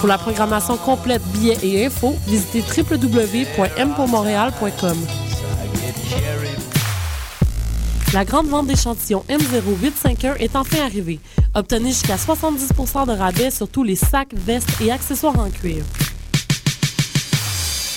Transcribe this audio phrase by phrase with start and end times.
[0.00, 4.96] Pour la programmation complète, billets et infos, visitez www.mpourmontréal.com.
[8.14, 11.20] La grande vente d'échantillons M0851 est enfin arrivée.
[11.54, 15.84] Obtenez jusqu'à 70% de rabais sur tous les sacs, vestes et accessoires en cuir.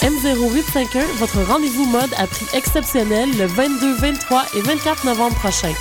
[0.01, 5.71] M0851, votre rendez-vous mode à prix exceptionnel le 22, 23 et 24 novembre prochain.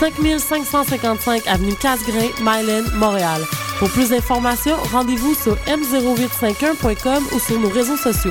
[0.00, 3.42] 5555 avenue Casgrain, Myland, Montréal.
[3.82, 8.30] Pour plus d'informations, rendez-vous sur m0851.com ou sur nos réseaux sociaux.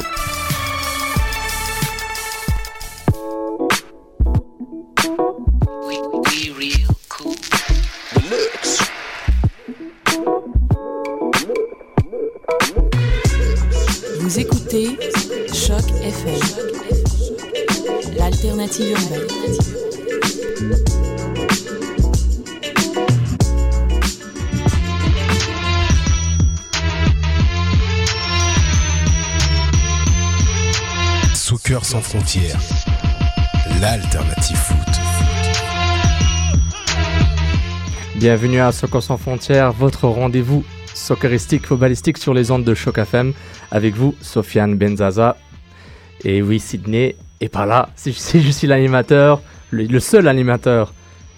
[31.82, 32.60] Sans frontières,
[33.82, 34.78] l'alternative foot.
[38.16, 43.34] Bienvenue à Soccer sans frontières, votre rendez-vous socceristique, footballistique sur les ondes de Choc FM.
[43.72, 45.38] Avec vous, Sofiane Benzaza.
[46.24, 47.90] Et oui, Sydney est pas là.
[47.96, 48.12] C'est-
[48.42, 50.94] je suis l'animateur, le, le seul animateur.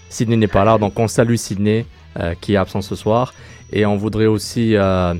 [0.09, 1.85] Sydney n'est pas là, donc on salue Sydney
[2.19, 3.33] euh, qui est absent ce soir.
[3.71, 5.13] Et on voudrait aussi, euh,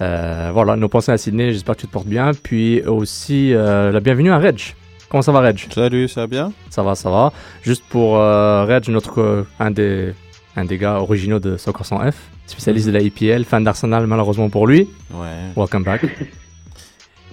[0.00, 1.52] euh, voilà, nous penser à Sydney.
[1.52, 2.32] J'espère que tu te portes bien.
[2.42, 4.60] Puis aussi euh, la bienvenue à Reg.
[5.08, 5.58] Comment ça va, Reg?
[5.72, 6.52] Salut, ça va bien?
[6.70, 7.32] Ça va, ça va.
[7.62, 10.14] Juste pour euh, Reg, notre, euh, un, des,
[10.56, 12.14] un des gars originaux de Soccer 100 F,
[12.46, 14.88] spécialiste de la IPL, fan d'Arsenal malheureusement pour lui.
[15.12, 15.26] Ouais.
[15.56, 16.02] Welcome back.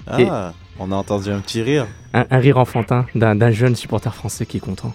[0.10, 1.86] Ah, on a entendu un petit rire.
[2.14, 4.94] un, un rire enfantin d'un d'un jeune supporter français qui est content.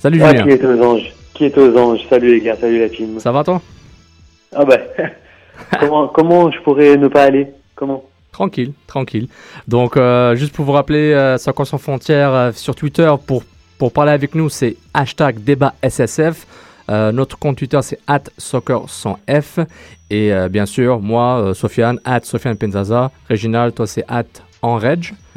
[0.00, 2.80] Salut Ah, Julien, qui est aux anges Qui est aux anges Salut les gars, salut
[2.80, 3.20] la team.
[3.20, 3.62] ça va toi?
[4.52, 4.78] Ah bah,
[5.80, 7.48] comment, comment je pourrais ne pas aller?
[7.74, 8.04] Comment?
[8.32, 9.28] Tranquille, tranquille.
[9.66, 13.42] Donc, euh, juste pour vous rappeler, euh, Soccer sans frontières euh, sur Twitter, pour,
[13.78, 16.46] pour parler avec nous, c'est hashtag débat SSF.
[16.88, 19.58] Euh, notre compte Twitter, c'est at soccer sans F.
[20.10, 23.10] Et euh, bien sûr, moi, euh, Sofiane, at Sofiane Penzaza.
[23.28, 24.24] Réginal, toi, c'est at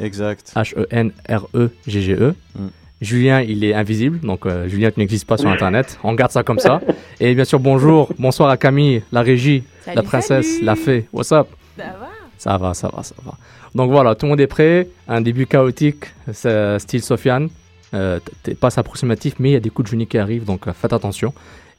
[0.00, 0.52] Exact.
[0.56, 2.34] H-E-N-R-E-G-G-E.
[2.56, 2.66] Mm.
[3.00, 5.98] Julien, il est invisible, donc euh, Julien, tu n'existes pas sur Internet.
[6.04, 6.80] On garde ça comme ça.
[7.20, 9.62] Et bien sûr, bonjour, bonsoir à Camille, la régie,
[9.94, 11.06] la princesse, la fée.
[11.12, 11.46] What's up?
[11.78, 12.08] Ça va?
[12.36, 13.32] Ça va, ça va, ça va.
[13.74, 14.88] Donc voilà, tout le monde est prêt.
[15.08, 17.48] Un début chaotique, c'est euh, style Sofiane.
[17.94, 20.44] Euh, t- T'es pas approximatif, mais il y a des coups de génie qui arrivent,
[20.44, 21.32] donc euh, faites attention.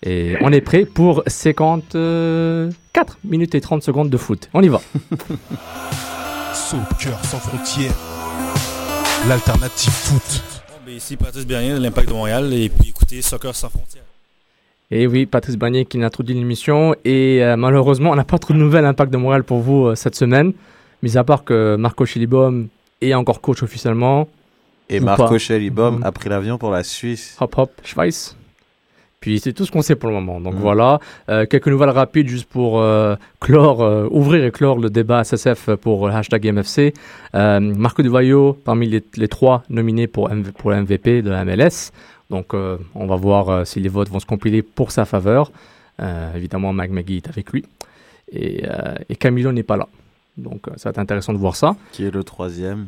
[0.04, 4.50] Et on est prêt pour 54 minutes et 30 secondes de foot.
[4.56, 4.82] On y va.
[6.54, 7.94] Soccer sans frontières,
[9.28, 10.61] l'alternative foot.
[10.96, 14.04] Ici, Patrice Bernier de l'Impact de Montréal et puis écoutez Soccer sans frontières.
[14.90, 16.94] Et oui, Patrice Bagné qui introduit l'émission.
[17.06, 19.96] Et euh, malheureusement, on n'a pas trop de nouvelles Impact de Montréal pour vous euh,
[19.96, 20.52] cette semaine.
[21.02, 22.68] Mis à part que Marco Chilibom
[23.00, 24.28] est encore coach officiellement.
[24.90, 25.40] Et Marco.
[25.40, 26.04] Schellibaum Mhm.
[26.04, 27.38] a pris l'avion pour la Suisse.
[27.40, 28.36] Hop hop, Schweiz.
[29.22, 30.42] Puis c'est tout ce qu'on sait pour le moment.
[30.42, 30.60] Donc Mhm.
[30.62, 31.00] voilà,
[31.30, 35.76] Euh, quelques nouvelles rapides juste pour euh, clore, euh, ouvrir et clore le débat SSF
[35.76, 36.94] pour le hashtag MFC.
[37.34, 41.92] Marco Duvayo parmi les, les trois nominés pour, MV pour MVP de la MLS.
[42.32, 45.52] Donc on va voir si les votes vont se compiler pour sa faveur.
[46.36, 47.64] Évidemment, Mag Magui est avec lui.
[48.32, 48.64] Et,
[49.10, 49.88] et Camilo n'est pas là.
[50.38, 51.76] Donc ça va être intéressant de voir ça.
[51.92, 52.88] Qui est le troisième?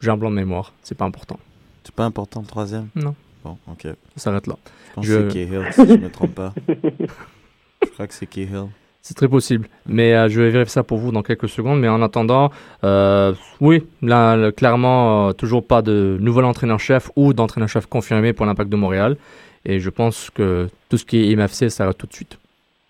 [0.00, 1.38] J'ai un blanc de mémoire, c'est pas important.
[1.84, 2.88] C'est pas important le troisième?
[2.94, 3.14] Non.
[3.44, 3.82] Bon, ok.
[3.82, 4.56] Ça s'arrête là.
[4.90, 6.52] Je pense Je- que c'est Cahill, si je me trompe pas.
[6.68, 8.66] je crois que c'est Cahill.
[9.04, 9.66] C'est très possible.
[9.86, 11.80] Mais euh, je vais vérifier ça pour vous dans quelques secondes.
[11.80, 12.52] Mais en attendant,
[12.84, 18.70] euh, oui, là, clairement, euh, toujours pas de nouvel entraîneur-chef ou d'entraîneur-chef confirmé pour l'Impact
[18.70, 19.16] de Montréal.
[19.64, 22.38] Et je pense que tout ce qui est MFC, ça va tout de suite.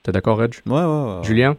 [0.02, 0.52] T'es d'accord, Reg?
[0.66, 1.22] Ouais, ouais, ouais.
[1.24, 1.56] Julien?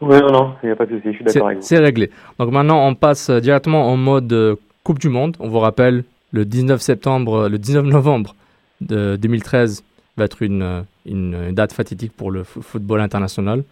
[0.00, 1.64] Ouais, non, non, il n'y a pas de souci, je suis C'est d'accord avec vous.
[1.66, 2.10] c'est réglé.
[2.38, 5.36] Donc maintenant, on passe directement en mode Coupe du Monde.
[5.40, 6.04] On vous rappelle,
[6.34, 8.34] le 19 septembre, le 19 novembre
[8.80, 9.82] de 2013
[10.16, 13.62] va être une, une date fatidique pour le fo- football international.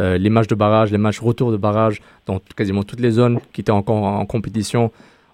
[0.00, 3.38] Euh, les matchs de barrage, les matchs retour de barrage dans quasiment toutes les zones
[3.52, 4.90] qui étaient encore en compétition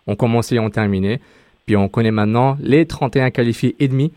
[0.07, 1.21] ont commencé et ont terminé.
[1.67, 4.13] Puis on connaît maintenant les 31 qualifiés et demi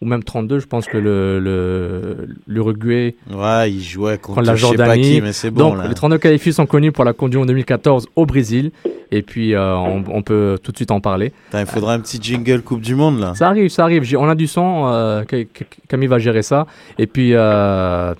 [0.00, 0.58] ou même 32.
[0.60, 5.02] Je pense que le le- l'Uruguay Ouais, il jouait contre, contre la Jordanie.
[5.16, 5.88] qui, mais c'est bon Donc là.
[5.88, 8.70] les 32 qualifiés sont connus pour la du Monde 2014 au Brésil.
[9.14, 11.32] Et puis euh, on, on peut tout de suite en parler.
[11.54, 13.34] Il faudra un petit jingle Coupe du Monde là.
[13.34, 14.02] Ça arrive, ça arrive.
[14.18, 14.86] On a du son.
[14.88, 16.66] euh, Ca- Ca- Camille va gérer ça.
[16.98, 18.14] Et puis, euh,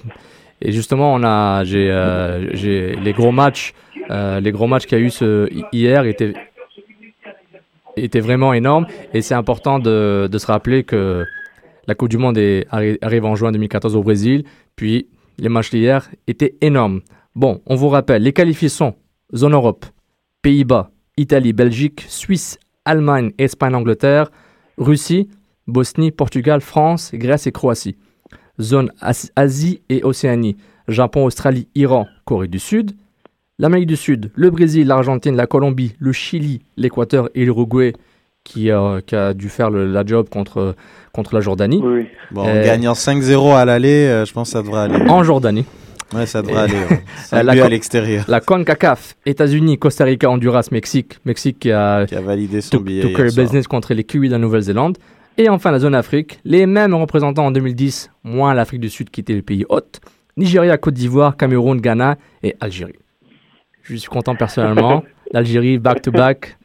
[0.60, 3.72] et justement, on a, j'ai, les gros matchs,
[4.10, 6.34] les gros matchs qu'il y a eu ce, hier étaient,
[7.96, 8.86] étaient vraiment énormes.
[9.14, 11.24] Et c'est important de, de se rappeler que
[11.88, 14.44] la Coupe du Monde est, arrive en juin 2014 au Brésil.
[14.76, 15.06] Puis
[15.38, 17.00] les matchs d'hier étaient énormes.
[17.34, 18.94] Bon, on vous rappelle, les qualifiés sont
[19.34, 19.86] zone Europe,
[20.42, 24.30] Pays-Bas, Italie, Belgique, Suisse, Allemagne, Espagne, Angleterre,
[24.76, 25.28] Russie,
[25.66, 27.96] Bosnie, Portugal, France, Grèce et Croatie.
[28.60, 30.56] Zone As- Asie et Océanie,
[30.88, 32.92] Japon, Australie, Iran, Corée du Sud.
[33.58, 37.92] L'Amérique du Sud, le Brésil, l'Argentine, la Colombie, le Chili, l'Équateur et l'Uruguay
[38.44, 40.74] qui, euh, qui a dû faire le- la job contre,
[41.12, 41.80] contre la Jordanie.
[41.82, 42.08] Oui.
[42.32, 45.08] Bon, en Euh, gagnant 5-0 à l'aller, euh, je pense que ça devrait aller.
[45.08, 45.64] En Jordanie.
[46.14, 46.74] Ouais, ça devrait aller.
[46.74, 47.02] ouais.
[47.42, 48.24] La à l'extérieur.
[48.28, 51.18] La CONCACAF, États-Unis, Costa Rica, Honduras, Mexique.
[51.24, 53.14] Mexique qui a Qui a validé son took, billet.
[53.36, 54.98] business contre les Kiwis de la Nouvelle-Zélande.
[55.38, 59.20] Et enfin la zone Afrique, les mêmes représentants en 2010, moins l'Afrique du Sud qui
[59.22, 60.00] était le pays hôte,
[60.36, 62.92] Nigeria, Côte d'Ivoire, Cameroun, Ghana et Algérie.
[63.82, 65.02] Je suis content personnellement.
[65.32, 66.58] L'Algérie back-to-back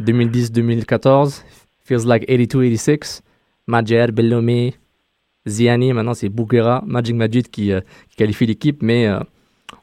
[0.00, 1.42] 2010-2014,
[1.84, 3.20] feels like 82-86.
[3.66, 4.74] Majer, Bellomé,
[5.48, 9.18] Ziani, maintenant c'est Bouguera, Magic Majid qui, euh, qui qualifie l'équipe, mais euh,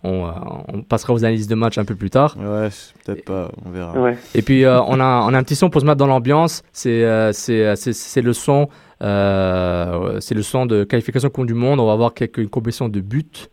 [0.03, 0.31] on, euh,
[0.67, 2.35] on passera aux analyses de match un peu plus tard.
[2.37, 2.69] Ouais,
[3.05, 3.99] peut-être pas, on verra.
[3.99, 4.17] Ouais.
[4.35, 6.61] Et puis, euh, on, a, on a un petit son pour se mettre dans l'ambiance.
[6.73, 8.69] C'est le son.
[9.01, 11.79] euh, c'est le son de qualification Coupe du Monde.
[11.79, 13.47] On va avoir quelques une compétition de buts.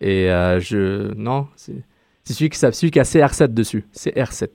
[0.00, 1.12] Et euh, je.
[1.14, 1.82] Non, c'est
[2.24, 3.84] celui, qui celui qui a CR7 dessus.
[3.94, 4.48] CR7.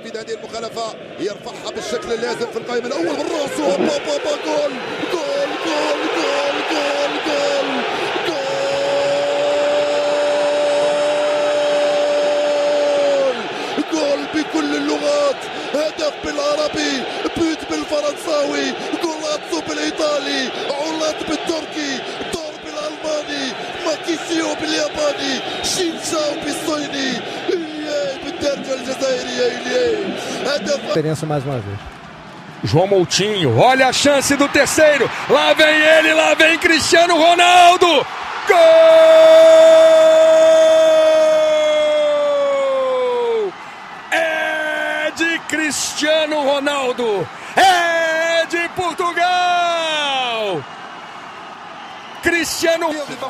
[0.00, 3.60] تنفيذ هذه المخالفة يرفعها بالشكل اللازم في القائمة الأول بالرأس.
[3.60, 4.72] وبا بابا جول
[5.12, 7.70] جول جول جول جول جول
[8.26, 8.48] جول.
[13.92, 15.40] جول بكل اللغات.
[15.74, 16.92] هدف بالعربي
[17.36, 18.66] بوت بالفرنساوي.
[19.02, 20.48] جولاتسو بالإيطالي.
[20.70, 21.92] عولات بالتركي.
[22.32, 23.46] دور بالألماني.
[23.86, 25.34] ماكيسيو بالياباني.
[25.62, 27.10] شينشاو بالصيني.
[30.86, 31.78] Diferença mais uma vez.
[32.62, 35.10] João Moutinho, olha a chance do terceiro.
[35.28, 37.86] Lá vem ele, lá vem Cristiano Ronaldo.
[37.86, 38.56] Gol!
[44.10, 47.26] É de Cristiano Ronaldo.
[47.56, 50.62] É de Portugal.
[52.22, 52.88] Cristiano.
[52.88, 53.28] On n'est pas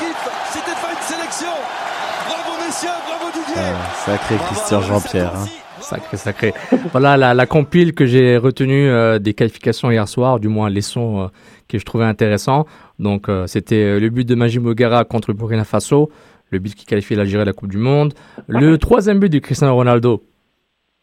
[0.00, 0.16] équipe,
[0.50, 1.48] c'était pas une sélection
[2.28, 5.32] Bravo messieurs, bravo Didier Ah, sacré Christian Jean-Pierre.
[5.36, 5.46] hein.
[5.80, 6.54] Sacré, sacré.
[6.90, 10.80] voilà la, la compile que j'ai retenue euh, des qualifications hier soir, du moins les
[10.80, 11.26] sons euh,
[11.68, 12.66] que je trouvais intéressants.
[12.98, 16.10] Donc, euh, c'était le but de Majim Mogara contre le Burkina Faso,
[16.50, 18.14] le but qui qualifie l'Algérie à la Coupe du Monde,
[18.48, 20.24] le troisième but de Cristiano Ronaldo,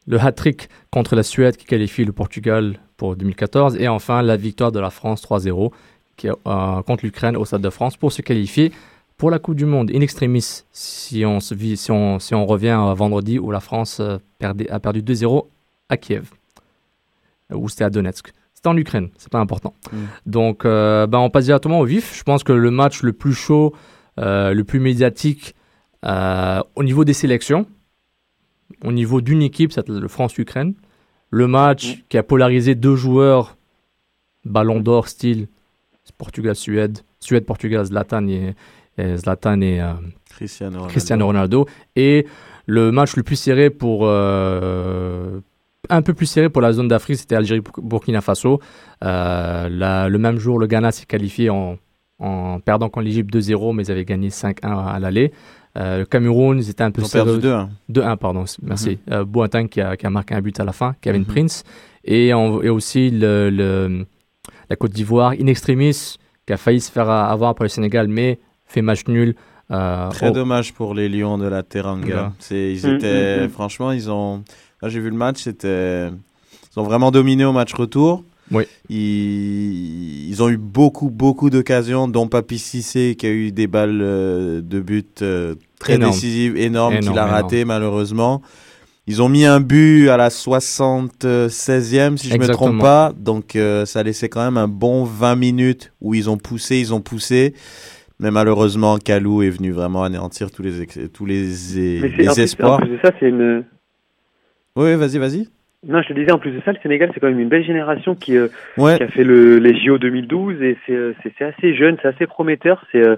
[0.07, 4.71] le hat-trick contre la Suède qui qualifie le Portugal pour 2014, et enfin la victoire
[4.71, 5.71] de la France 3-0
[6.17, 8.71] qui, euh, contre l'Ukraine au Stade de France pour se qualifier
[9.17, 12.45] pour la Coupe du Monde in extremis, si on, se vit, si on, si on
[12.45, 15.47] revient à vendredi où la France euh, perdait- a perdu 2-0
[15.89, 16.31] à Kiev,
[17.51, 18.33] euh, ou c'était à Donetsk.
[18.53, 19.73] C'était en Ukraine, c'est pas important.
[19.91, 19.97] Mm.
[20.25, 22.17] Donc, euh, ben, on passe directement au vif.
[22.17, 23.73] Je pense que le match le plus chaud,
[24.19, 25.55] euh, le plus médiatique
[26.05, 27.65] euh, au niveau des sélections,
[28.83, 30.73] au niveau d'une équipe, c'est le France-Ukraine.
[31.29, 33.57] Le match qui a polarisé deux joueurs,
[34.45, 35.47] ballon d'or style
[36.17, 38.53] Portugal-Suède, Suède-Portugal, Zlatan et,
[38.97, 39.93] et Zlatan et euh,
[40.29, 40.91] Cristiano Ronaldo.
[40.91, 41.65] Cristiano Ronaldo.
[41.95, 42.25] Et
[42.65, 44.01] le match le plus serré pour.
[44.05, 45.39] euh,
[45.89, 48.61] un peu plus serré pour la zone d'Afrique, c'était Algérie-Burkina Faso.
[49.03, 51.77] Euh, la- le même jour, le Ghana s'est qualifié en,
[52.19, 55.33] en perdant contre l'Égypte 2-0, mais ils avaient gagné 5-1 à l'aller.
[55.77, 57.65] Euh, le Cameroun, ils étaient un peu Ils ont perdu serrés.
[57.91, 58.01] 2-1.
[58.13, 58.99] 2-1, pardon, merci.
[59.11, 61.27] Euh, Boateng qui a, qui a marqué un but à la fin, Kevin Mhm.
[61.27, 61.63] Prince.
[62.05, 64.05] Et, et aussi le, le-
[64.69, 66.15] la Côte d'Ivoire, in extremis,
[66.45, 69.35] qui a failli se faire avoir pour le Sénégal, mais fait match nul.
[69.71, 72.33] euh, Très dommage pour les Lions de la Teranga.
[72.51, 73.49] Ils Mm, étaient, mm, mm.
[73.49, 74.43] franchement, ils ont.
[74.81, 76.09] Là, j'ai vu le match, c'était.
[76.09, 78.23] Ils ont vraiment dominé au match retour.
[78.51, 78.63] Oui.
[78.89, 83.99] Ils, ils ont eu beaucoup, beaucoup d'occasions, dont Papi Cissé qui a eu des balles
[84.01, 86.11] euh, de but euh, très Énorme.
[86.13, 87.29] décisives, énormes, Énorme, qu'il a énorme.
[87.43, 88.41] raté malheureusement.
[89.05, 92.69] Ils ont mis un but à la 76e, si je me Exactement.
[92.69, 93.11] trompe pas.
[93.17, 96.93] Donc, euh, ça laissait quand même un bon 20 minutes où ils ont poussé, ils
[96.93, 97.53] ont poussé.
[98.19, 101.41] Mais malheureusement, Kalou est venu vraiment anéantir tous les, tous les,
[102.01, 102.79] Mais c'est les en plus, en espoirs.
[102.79, 103.65] plus de ça, c'est une.
[104.75, 105.47] Oui, vas-y, vas-y.
[105.85, 107.65] Non, je te disais, en plus de ça, le Sénégal, c'est quand même une belle
[107.65, 108.95] génération qui, euh, Ouais.
[108.97, 112.07] qui a fait le, les JO 2012 et c'est euh, c'est c'est assez jeune, c'est
[112.07, 112.85] assez prometteur.
[112.93, 113.17] C'est euh,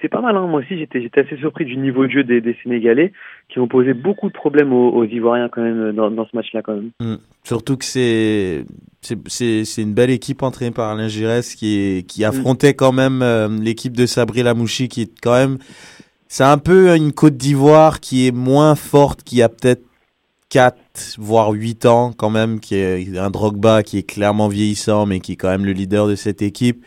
[0.00, 0.36] c'est pas mal.
[0.36, 0.46] Hein.
[0.46, 3.12] Moi aussi, j'étais j'étais assez surpris du niveau de jeu des, des Sénégalais
[3.48, 6.62] qui ont posé beaucoup de problèmes aux, aux Ivoiriens quand même dans, dans ce match-là
[6.62, 6.90] quand même.
[7.00, 7.16] Mm.
[7.44, 8.64] Surtout que c'est
[9.02, 13.48] c'est- une belle équipe entraînée par Alain Giresse qui est, qui affrontait quand même euh,
[13.60, 15.58] l'équipe de Sabri Lamouchi qui est quand même
[16.28, 19.82] c'est un peu une Côte d'Ivoire qui est moins forte qui a peut-être
[20.48, 20.76] 4
[21.18, 25.32] voire 8 ans quand même qui est un Drogba qui est clairement vieillissant mais qui
[25.32, 26.84] est quand même le leader de cette équipe.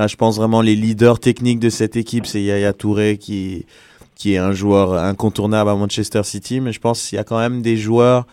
[0.00, 3.66] Là, je pense vraiment les leaders techniques de cette équipe, c'est Yaya Touré qui
[4.14, 7.38] qui est un joueur incontournable à Manchester City, mais je pense qu'il y a quand
[7.38, 8.26] même des joueurs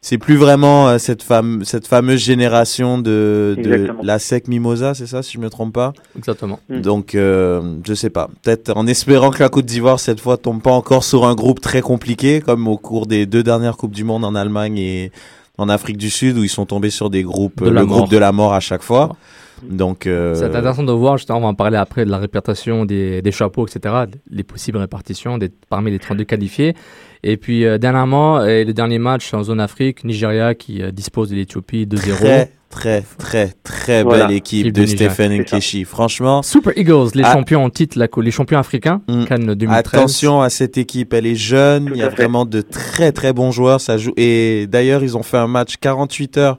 [0.00, 5.22] c'est plus vraiment euh, cette fame, cette fameuse génération de, la sec Mimosa, c'est ça,
[5.22, 5.92] si je me trompe pas?
[6.18, 6.58] Exactement.
[6.68, 6.80] Mm.
[6.80, 8.28] Donc, euh, je sais pas.
[8.42, 11.60] Peut-être en espérant que la Côte d'Ivoire cette fois tombe pas encore sur un groupe
[11.60, 15.12] très compliqué, comme au cours des deux dernières coupes du monde en Allemagne et
[15.58, 17.98] en Afrique du Sud, où ils sont tombés sur des groupes, De le mort.
[17.98, 19.16] groupe de la mort à chaque fois.
[19.70, 22.84] Donc, euh, C'est intéressant de voir, justement, on va en parler après de la répartition
[22.84, 23.94] des, des chapeaux, etc.,
[24.30, 26.74] les possibles répartitions des, parmi les 32 qualifiés.
[27.22, 31.36] Et puis, euh, dernièrement, le dernier match en zone Afrique, Nigeria qui euh, dispose de
[31.36, 32.16] l'Éthiopie 2-0.
[32.18, 34.26] très, très, très, très Voilà.
[34.26, 35.32] belle équipe Équipe de de Stephen.
[35.40, 35.84] Nkeshi.
[35.84, 37.32] Franchement, Super Eagles, les Ah.
[37.32, 39.24] champions en titre, la, les champions africains, Mm.
[39.26, 39.78] Cannes 2013.
[40.00, 42.16] Attention à cette équipe, elle est jeune, il y a fait.
[42.16, 45.76] vraiment de très très bons joueurs, ça joue et d'ailleurs ils ont fait un match
[45.80, 46.58] 48 heures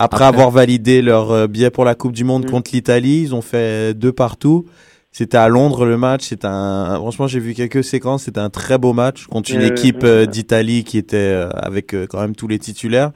[0.00, 0.38] après, Après.
[0.40, 2.50] avoir validé leur euh, billet pour la Coupe du monde Mm.
[2.50, 4.64] contre l'Italie, ils ont fait deux partout.
[5.12, 8.78] C'était à Londres le match, c'était un franchement, j'ai vu quelques séquences, c'était un très
[8.78, 12.46] beau match contre une Euh, équipe euh, d'Italie qui était euh, avec quand même tous
[12.48, 13.10] les titulaires.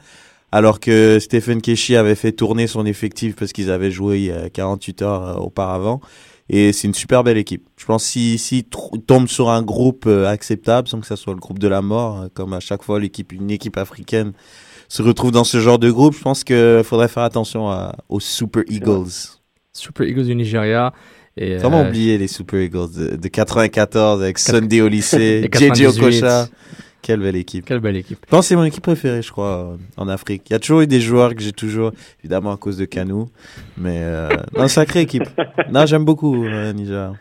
[0.51, 4.31] Alors que Stephen Keshi avait fait tourner son effectif parce qu'ils avaient joué il y
[4.33, 6.01] a 48 heures auparavant.
[6.51, 7.65] Et c'est une super belle équipe.
[7.77, 8.65] Je pense si si
[9.07, 12.53] tombe sur un groupe acceptable, sans que ça soit le groupe de la mort, comme
[12.53, 14.33] à chaque fois l'équipe une équipe africaine
[14.89, 18.21] se retrouve dans ce genre de groupe, je pense que faudrait faire attention à- aux
[18.21, 19.11] Super Eagles.
[19.73, 20.93] Super Eagles du Nigeria.
[21.37, 25.71] Et, Comment euh, oublier les Super Eagles de, de 94 avec Sunday au lycée, JJ
[25.71, 25.87] 98.
[25.99, 26.47] Okocha.
[27.03, 27.67] Quelle belle équipe.
[27.67, 28.19] Quelle belle équipe.
[28.25, 30.43] Je pense que c'est mon équipe préférée, je crois, euh, en Afrique.
[30.49, 33.29] Il y a toujours eu des joueurs que j'ai toujours, évidemment à cause de Kanou,
[33.77, 35.25] mais euh, non, sacrée équipe.
[35.71, 37.13] Non, j'aime beaucoup euh, Niger.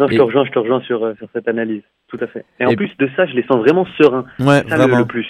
[0.00, 1.82] Non, je Et- te rejoins, je te rejoins sur, euh, sur cette analyse.
[2.08, 2.44] Tout à fait.
[2.58, 4.24] Et en Et- plus de ça, je les sens vraiment sereins.
[4.40, 4.98] Ouais, C'est ça le, vraiment.
[5.00, 5.26] le plus.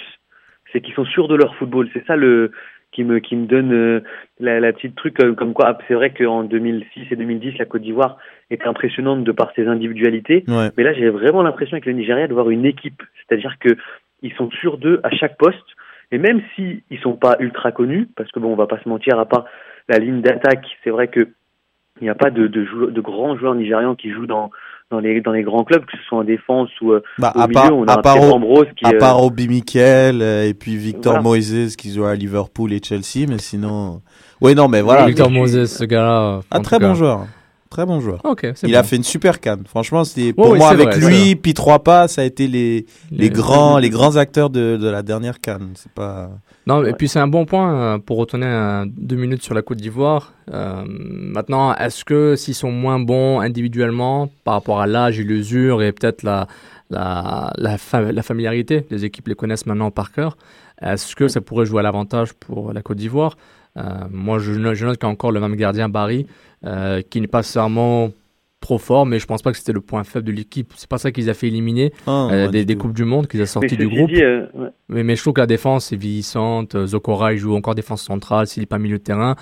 [0.71, 1.89] C'est qu'ils sont sûrs de leur football.
[1.93, 2.51] C'est ça le
[2.91, 3.99] qui me qui me donne euh,
[4.39, 5.77] la, la petite truc euh, comme quoi.
[5.87, 8.17] C'est vrai qu'en 2006 et 2010, la Côte d'Ivoire
[8.49, 10.43] était impressionnante de par ses individualités.
[10.47, 10.69] Ouais.
[10.77, 13.01] Mais là, j'ai vraiment l'impression avec le Nigeria de voir une équipe.
[13.27, 13.75] C'est-à-dire que
[14.21, 15.57] ils sont sûrs d'eux à chaque poste.
[16.11, 18.87] Et même si ils sont pas ultra connus, parce que bon, on va pas se
[18.87, 19.45] mentir, à part
[19.89, 21.27] la ligne d'attaque, c'est vrai que
[22.01, 24.51] il n'y a pas de, de, de grands joueurs nigérians qui jouent dans
[24.89, 27.39] dans les dans les grands clubs, que ce soit en défense ou euh, Bah, au
[27.41, 27.53] à milieu.
[27.59, 30.77] part, on a à part, Ambrose qui à euh, part Obi Mikel euh, et puis
[30.77, 31.23] Victor Voilà.
[31.23, 34.01] Moises qui joue à Liverpool et Chelsea, mais sinon.
[34.39, 35.05] Oui, non, mais voilà.
[35.05, 36.39] Victor Moses, ce gars-là.
[36.51, 36.87] Un très cas.
[36.87, 37.25] bon joueur.
[37.69, 38.21] Très bon joueur.
[38.63, 38.77] Il bon.
[38.79, 39.63] a fait une super canne.
[39.67, 42.85] Franchement, c'est pour oui, moi avec vrai, lui, puis trois pas, ça a été les,
[43.11, 45.71] les, Les- grands, les grands acteurs de, de la dernière canne.
[45.75, 46.29] C'est pas.
[46.65, 49.77] Non, et puis c'est un bon point euh, pour retourner deux minutes sur la Côte
[49.79, 50.33] d'Ivoire.
[50.53, 55.81] Euh, maintenant, est-ce que s'ils sont moins bons individuellement par rapport à l'âge et l'usure
[55.81, 56.47] et peut-être la,
[56.89, 60.37] la, la, fa- la familiarité, les équipes les connaissent maintenant par cœur,
[60.81, 63.37] est-ce que ça pourrait jouer à l'avantage pour la Côte d'Ivoire?
[64.11, 66.25] Moi, je, note- je note qu'il y a encore le même gardien, Barry,
[66.65, 68.11] euh, qui n'est pas nécessairement
[68.59, 70.73] trop fort, mais je pense pas que c'était le point faible de l'équipe.
[70.75, 72.75] C'est pas ça qu'ils a fait éliminer Ah, euh, ouais, des.
[72.75, 74.09] Coupes du Monde, qu'ils a sorti du groupe.
[74.09, 74.69] dit, euh, ouais.
[74.89, 76.73] Mais, mais je trouve que la défense est vieillissante.
[76.75, 79.35] Euh, Zokora, il joue encore défense centrale s'il n'est pas milieu de terrain.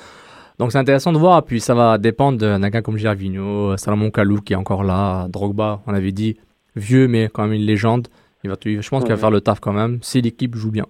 [0.60, 1.44] Donc c'est intéressant de voir.
[1.44, 5.28] Puis ça va dépendre d'un gars comme Gervinho, euh, Salomon Kalou qui est encore là,
[5.30, 6.36] Drogba, on avait dit
[6.76, 8.10] vieux mais quand même une légende.
[8.44, 9.20] Il va, je pense qu'il va Ouais.
[9.20, 10.86] faire le taf quand même si l'équipe joue bien.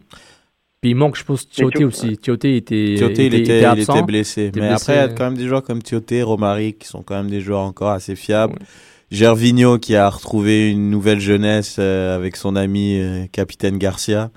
[0.85, 2.15] Puis il manque, je pense, Tioté aussi.
[2.15, 3.95] Tioté était, il était, il absent.
[3.95, 4.45] était blessé.
[4.45, 4.83] était Mais blessé.
[4.83, 7.31] après, il y a quand même des joueurs comme Tioté, Romaric, qui sont quand même
[7.31, 8.53] des joueurs encore assez fiables.
[8.53, 8.67] Ouais.
[9.09, 14.29] Gervinho, qui a retrouvé une nouvelle jeunesse euh, avec son ami euh, Capitaine Garcia.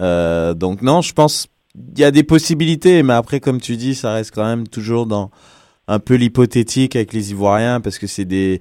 [0.00, 3.94] Euh, donc non, je pense il y a des possibilités, mais après, comme tu dis,
[3.94, 5.30] ça reste quand même toujours dans
[5.88, 8.60] un peu l'hypothétique avec les Ivoiriens, parce que c'est des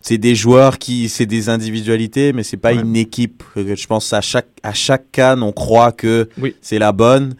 [0.00, 2.80] c'est des joueurs qui c'est des individualités, mais c'est pas Ouais.
[2.80, 3.42] une équipe.
[3.56, 6.54] Je pense à chaque à chaque canne, on croit que Oui.
[6.60, 7.34] c'est la bonne.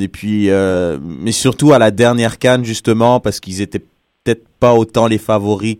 [0.00, 3.82] Et puis, euh, mais surtout à la dernière canne justement, parce qu'ils étaient
[4.24, 5.76] peut-être pas autant les favoris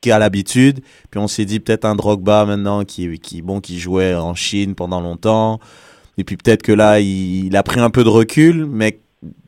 [0.00, 0.80] qu'à l'habitude.
[1.10, 4.74] Puis on s'est dit peut-être un Drogba maintenant qui qui bon qui jouait en Chine
[4.74, 5.58] pendant longtemps.
[6.18, 8.98] Et puis peut-être que là, il, il a pris un peu de recul, mais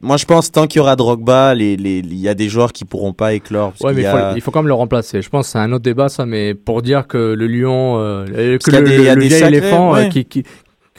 [0.00, 2.72] moi je pense tant qu'il y aura Drogba, les, les, il y a des joueurs
[2.72, 3.70] qui pourront pas éclore.
[3.70, 5.22] parce Ouais, mais il y faut, il faut quand même le remplacer.
[5.22, 8.24] Je pense que c'est un autre débat, ça, mais pour dire que le lion, euh,
[8.58, 10.08] que le, des- il y a le des vieil sacrés, éléphant, euh, ouais.
[10.08, 10.42] qui, qui-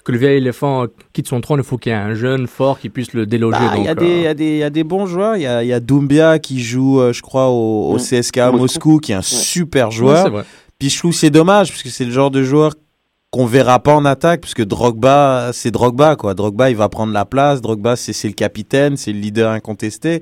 [0.03, 2.47] que le vieil éléphant euh, quitte son trône, il faut qu'il y ait un jeune
[2.47, 3.59] fort qui puisse le déloger.
[3.59, 4.33] Bah, Il y, a des- euh,
[4.67, 5.35] y, y a bons joueurs.
[5.35, 7.99] Il y a, y a Doumbia qui joue, euh, je crois, au, au Mm.
[7.99, 8.97] CSKA Moscou.
[8.99, 10.23] Qui est un super joueur.
[10.23, 10.43] c'est vrai.
[10.79, 12.73] Puis je trouve que c'est dommage, parce que c'est le genre de joueur
[13.31, 16.33] qu'on verra pas en attaque, puisque Drogba, c'est Drogba, quoi.
[16.33, 17.61] Drogba, il va prendre la place.
[17.61, 20.21] Drogba, c'est c'est le capitaine, c'est le leader incontesté.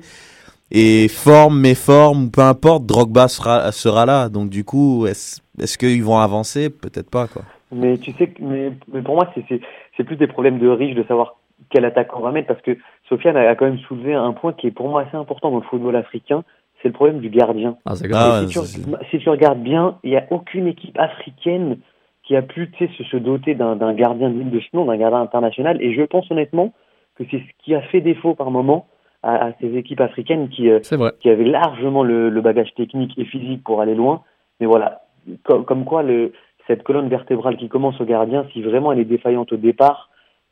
[0.70, 4.28] Et forme, méforme, ou peu importe, Drogba sera, sera là.
[4.28, 6.70] Donc du coup, est-ce est-ce qu'ils vont avancer?
[6.70, 7.42] Peut-être pas, quoi.
[7.72, 9.60] Mais tu sais, que- mais, mais pour moi, c'est- c'est
[9.96, 11.34] c'est plus des problèmes de riche de savoir
[11.70, 14.68] quel attaquant on va mettre parce que Sofiane a, quand même soulevé un point qui
[14.68, 16.42] est pour moi assez important dans le football africain,
[16.80, 17.76] c'est le problème du gardien.
[17.84, 21.78] Ah, c'est Ah, si, tu, si tu regardes bien, il n'y a aucune équipe africaine
[22.30, 25.82] qui a pu se, se doter d'un gardien de ce nom, d'un gardien international.
[25.82, 26.72] Et je pense honnêtement
[27.16, 28.86] que c'est ce qui a fait défaut par moment
[29.24, 30.78] à, à ces équipes africaines qui, euh,
[31.18, 34.22] qui avaient largement le, le bagage technique et physique pour aller loin.
[34.60, 35.00] Mais voilà,
[35.42, 36.32] comme, comme quoi le,
[36.68, 40.08] cette colonne vertébrale qui commence au gardien, si vraiment elle est défaillante au départ,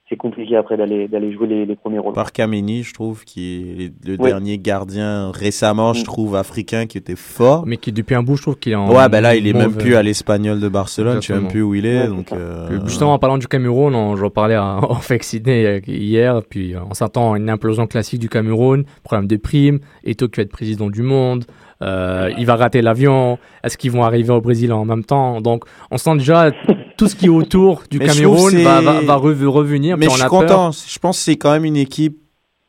[0.08, 2.14] c'est compliqué après d'aller d'aller jouer les, les premiers rôles.
[2.14, 4.30] Par Kameni, je trouve, qui est le Ouais.
[4.30, 6.04] dernier gardien récemment, je Mm.
[6.04, 7.64] trouve, africain, qui était fort.
[7.66, 8.90] Mais qui, depuis un bout, je trouve qu'il est en.
[8.90, 11.50] Ouais, ben là, il est même plus à l'Espagnol de Barcelone, je sais même Exactement.
[11.50, 12.02] plus où il est.
[12.02, 15.66] Ouais, donc, euh, Justement, en parlant du Cameroun, on- j'en parlais à- en fait Sydney
[15.66, 19.80] euh, hier, puis euh, on s'attend à une implosion classique du Cameroun, problème de primes,
[20.04, 21.44] Eto qui va être président du monde,
[21.82, 25.40] euh, il va rater l'avion, est-ce qu'ils vont arriver au Brésil en même temps?
[25.40, 26.50] Donc, on sent déjà
[26.99, 30.28] tout ce qui est autour du Mais Cameroun va, revenir, Mais je suis peur.
[30.28, 30.71] content.
[30.73, 32.19] Je pense que c'est quand même une équipe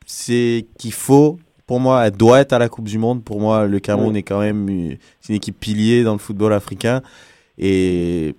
[0.10, 1.38] c'est qu'il faut.
[1.68, 3.24] Pour moi, elle doit être à la Coupe du Monde.
[3.24, 4.98] Pour moi, le Cameroun est quand même une,
[5.30, 7.04] équipe pilier dans le football africain.
[7.60, 8.36] Et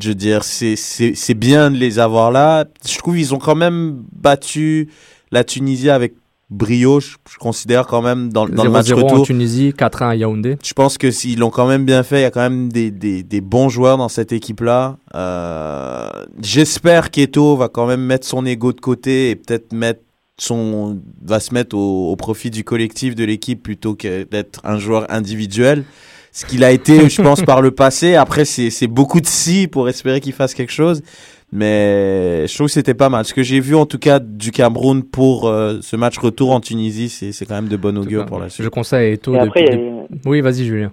[0.00, 2.66] je veux dire, c'est bien de les avoir là.
[2.86, 4.90] Je trouve qu'ils ont quand même battu
[5.32, 6.14] la Tunisie avec
[6.50, 7.00] brio.
[7.00, 9.26] Je, je considère quand même dans, dans le match 0-0 en retour.
[9.26, 10.56] Tunisie, 4-1 à Yaoundé.
[10.62, 12.90] Je pense que s'ils l'ont quand même bien fait, il y a quand même des,
[12.90, 14.96] des, des bons joueurs dans cette équipe-là.
[15.14, 16.08] Euh,
[16.42, 20.00] J'espère qu'Eto va quand même mettre son ego de côté et peut-être mettre
[20.38, 24.78] son va se mettre au, au profit du collectif de l'équipe plutôt que d'être un
[24.78, 25.84] joueur individuel.
[26.32, 28.14] Ce qu'il a été, je pense, par le passé.
[28.14, 31.02] Après, c'est c'est beaucoup de si pour espérer qu'il fasse quelque chose.
[31.52, 33.24] Mais je trouve que c'était pas mal.
[33.24, 36.60] Ce que j'ai vu, en tout cas, du Cameroun pour euh, ce match retour en
[36.60, 38.64] Tunisie, c'est c'est quand même de bon augure pour la suite.
[38.64, 39.78] Je conseille à Eto Et après, depuis.
[39.88, 40.92] a- Oui, vas-y, Julien.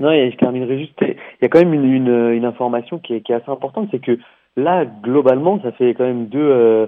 [0.00, 0.98] Non, et je terminerai juste.
[1.02, 3.88] Il y a quand même une, une, une information qui est, qui est assez importante,
[3.92, 4.18] c'est que
[4.56, 6.86] là, globalement, ça fait quand même deux, euh,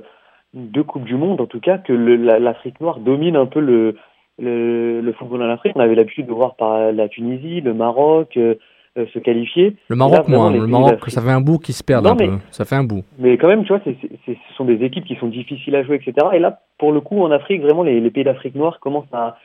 [0.54, 3.60] deux Coupes du Monde, en tout cas, que le- la- l'Afrique noire domine un peu
[3.60, 3.94] le,
[4.40, 5.74] le, le football en Afrique.
[5.76, 8.56] On avait l'habitude de voir par la Tunisie, le Maroc euh,
[8.96, 9.76] euh, se qualifier.
[9.88, 12.04] Le Maroc, là, vraiment, moi, les le Maroc, ça fait un bout qui se perd
[12.04, 12.38] Non, un mais- peu.
[12.50, 13.02] Ça fait un bout.
[13.18, 16.14] Mais quand même, tu vois, ce sont des équipes qui sont difficiles à jouer, etc.
[16.32, 19.36] Et là, pour le coup, en Afrique, vraiment, les, les pays d'Afrique noire commencent à,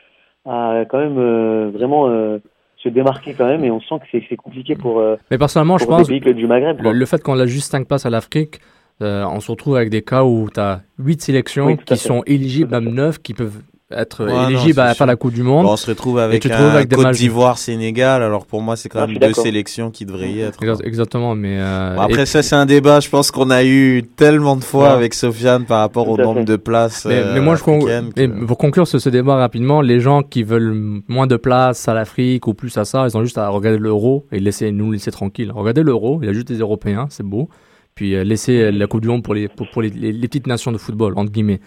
[0.45, 2.37] à quand même euh, vraiment euh,
[2.77, 5.97] se démarquer quand même, et on sent que c'est, compliqué pour, Mais personnellement, je pour
[5.97, 6.07] pense.
[6.07, 6.79] des pays que du Maghreb.
[6.81, 8.59] Le, le fait qu'on a juste 5 places à l'Afrique,
[9.01, 12.71] on se retrouve avec des cas où tu as 8 sélections Oui, qui sont éligibles,
[12.71, 12.91] même fait.
[12.91, 14.97] 9 qui peuvent être Ouais, non, éligibles c'est à sûr.
[14.97, 15.65] faire la Coupe du Monde.
[15.65, 18.21] Bon, on se retrouve avec un avec des Côte d'Ivoire, Sénégal.
[18.21, 20.59] Alors pour moi, c'est quand même deux sélections qui devraient y être.
[20.61, 22.99] Exa- Exactement, mais euh, Bon, après et- ça, c'est un débat.
[22.99, 24.93] Je pense qu'on a eu tellement de fois Ouais.
[24.95, 26.45] avec Sofiane par rapport au nombre fait.
[26.45, 27.05] de places.
[27.05, 30.21] mais, euh, mais moi, je mais que- pour conclure ce, ce débat rapidement, les gens
[30.21, 33.49] qui veulent moins de place à l'Afrique ou plus à ça, ils ont juste à
[33.49, 35.51] regarder l'euro et laisser nous laisser tranquilles.
[35.53, 37.49] Regardez l'euro, il y a juste des Européens, c'est beau.
[37.95, 40.27] Puis euh, laisser euh, la Coupe du Monde pour les pour, pour les, les- les
[40.27, 41.59] petites nations de football entre guillemets.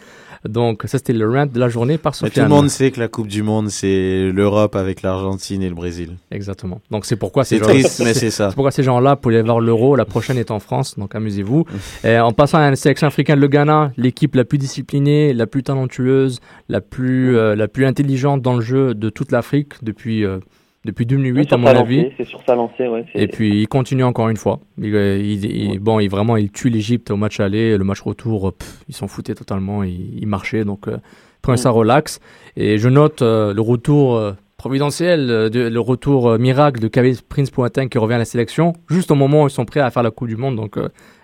[0.49, 2.49] Donc ça c'était le rant de la journée par Mais tout Sofiane.
[2.49, 6.17] le monde sait que la Coupe du Monde, c'est l'Europe avec l'Argentine et le Brésil.
[6.31, 6.81] Exactement.
[6.91, 8.49] Donc c'est pourquoi C'est ces gens- triste, mais c'est ça.
[8.51, 9.95] C'est pourquoi ces gens-là pouvaient voir l'euro.
[9.97, 11.65] La prochaine est en France, donc amusez-vous.
[12.05, 16.41] En passant à la sélection africaine, le Ghana, l'équipe la plus disciplinée, la plus talentueuse,
[16.69, 20.39] la plus, euh, la plus intelligente dans le jeu de toute l'Afrique depuis, euh,
[20.85, 22.09] depuis 2008, sur à mon avis.
[22.17, 23.05] C'est sur sa lancée, ouais.
[23.15, 24.61] Et puis il continue encore une fois.
[24.79, 28.01] Il, euh, il- il- bon, il vraiment, il tue l'Égypte au match aller, le match
[28.01, 29.83] retour, euh, pff, ils s'en foutaient totalement.
[29.85, 30.97] Ils, ils marchaient, donc euh,
[31.41, 32.19] prenez ça relax.
[32.57, 37.51] Et je note euh, le retour euh, providentiel, de- le retour miracle de Kevin Prince
[37.51, 40.03] Boateng qui revient à la sélection, juste au moment où ils sont prêts à faire
[40.03, 40.57] la Coupe du Monde.
[40.57, 40.77] Donc,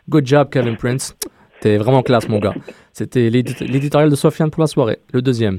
[0.09, 1.17] good job Kevin Prince.
[1.61, 2.55] T'es vraiment classe, mon gars.
[2.93, 5.59] C'était l'édit- l'éditorial de Sofiane pour la soirée, le deuxième.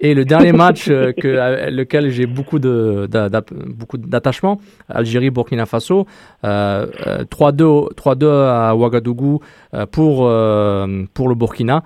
[0.00, 6.06] Et le dernier match euh, que, à lequel j'ai beaucoup d'attachement, Algérie-Burkina Faso,
[6.44, 9.40] euh, euh, 3-2 au- 3-2 à Ouagadougou
[9.74, 11.82] euh, pour, euh, pour le Burkina.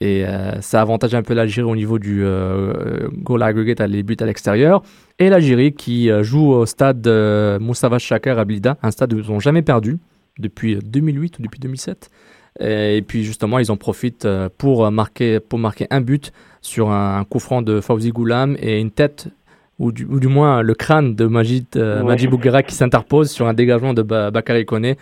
[0.00, 4.16] Et euh, ça avantage un peu l'Algérie au niveau du euh, goal aggregate, les buts
[4.20, 4.82] à l'extérieur.
[5.18, 9.18] Et l'Algérie qui euh, joue au stade euh, Moustapha Chaker à Blida, un stade où
[9.18, 9.98] ils n'ont jamais perdu
[10.38, 12.10] depuis 2008 ou depuis 2007.
[12.60, 17.24] Et, puis justement, ils en profitent euh, pour marquer, pour marquer un but sur un,
[17.24, 19.28] coup franc de Fauzi Goulam et une tête,
[19.78, 22.08] ou du, ou du moins le crâne de Majid, euh, Ouais.
[22.08, 24.96] Majid Bouguera qui s'interpose sur un dégagement de ba Bakary Koné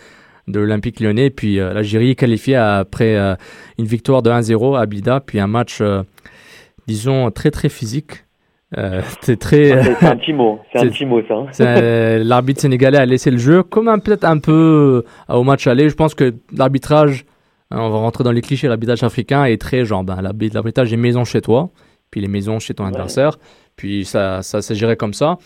[0.48, 1.30] de l'Olympique lyonnais.
[1.30, 3.34] Puis euh, l'Algérie est qualifiée après euh,
[3.78, 6.02] une victoire de 1-0 à Abida, puis un match, euh,
[6.86, 8.24] disons, très très physique.
[8.76, 9.72] Euh, C'était très.
[9.72, 11.34] Ah, C'est c'est un petit mot, c'est un C'est- petit mot ça.
[11.34, 11.46] hein.
[11.52, 15.42] C'est, euh, L'arbitre sénégalais a laissé le jeu, comme un- peut-être un peu euh, au
[15.42, 15.88] match aller.
[15.88, 17.24] Je pense que l'arbitrage,
[17.70, 21.24] on va rentrer dans les clichés, l'arbitrage africain est très genre, ben, l'arbitrage est maison
[21.24, 21.70] chez toi,
[22.10, 22.90] puis les maisons chez ton Ouais.
[22.90, 23.38] adversaire,
[23.76, 25.38] puis ça, ça s'est géré comme ça.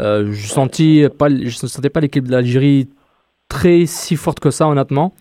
[0.00, 2.88] Euh, je sentis pas, je ne sentais pas l'équipe de l'Algérie
[3.48, 5.12] très si forte que ça, honnêtement.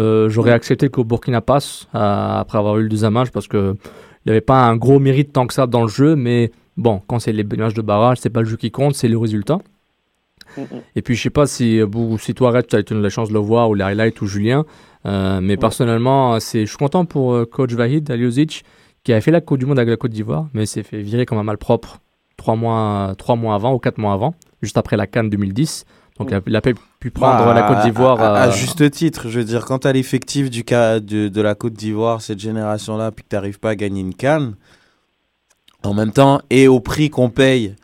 [0.00, 1.98] Euh, j'aurais accepté qu'au Burkina passe euh,
[2.40, 3.76] après avoir eu le deuxième match parce que
[4.24, 7.02] il n'y avait pas un gros mérite tant que ça dans le jeu, mais bon,
[7.06, 9.58] quand c'est les matchs de barrage, c'est pas le jeu qui compte, c'est le résultat.
[10.56, 10.62] Mm.
[10.96, 11.80] Et puis, je sais pas si,
[12.18, 14.26] si toi, Red, tu as eu la chance de le voir, ou les highlights, ou
[14.26, 14.64] Julien.
[15.06, 18.64] Euh, mais personnellement, c'est, je suis content pour euh, coach Vahid Aliozic,
[19.02, 21.26] qui a fait la Coupe du Monde avec la Côte d'Ivoire, mais s'est fait virer
[21.26, 21.98] comme un malpropre
[22.36, 25.84] trois mois, trois mois avant, ou quatre mois avant, juste après la Cannes 2010.
[26.18, 28.20] Donc, il a, il a pu prendre Bah, la Côte d'Ivoire.
[28.20, 31.00] À, à- à euh, juste titre, je veux dire, quand tu as l'effectif du cas
[31.00, 34.14] de, de la Côte d'Ivoire, cette génération-là, puis que tu n'arrives pas à gagner une
[34.14, 34.54] canne,
[35.82, 37.74] en même temps, et au prix qu'on paye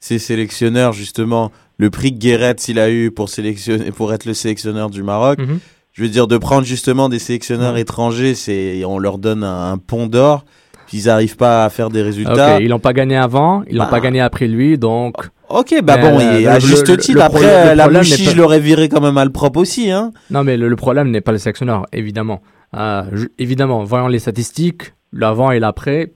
[0.00, 4.34] ces sélectionneurs, justement, le prix que Guéret, il a eu pour, sélectionner, pour être le
[4.34, 5.60] sélectionneur du Maroc, mhm.
[5.94, 9.78] Je veux dire, de prendre justement des sélectionneurs étrangers, c'est on leur donne un, un
[9.78, 10.44] pont d'or,
[10.86, 12.60] puis ils n'arrivent pas à faire des résultats.
[12.60, 13.90] Ils l'ont pas gagné avant, ils l'ont Bah.
[13.90, 15.14] pas gagné après lui, donc
[15.50, 17.74] Ok, bah Mais, bon, euh, et le- à le- juste le- titre, le après, le
[17.76, 20.10] la Mouchi, pas- je l'aurais viré quand même mal propre aussi, hein.
[20.30, 22.42] Non, mais le, le problème n'est pas le sélectionneur, évidemment.
[22.76, 26.12] Euh, je- évidemment, voyant les statistiques, l'avant et l'après,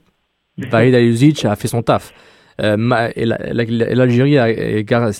[0.56, 2.12] Vahid Aliuzic a fait son taf.
[2.60, 2.76] Euh,
[3.14, 4.48] et la- la- la- L'Algérie a-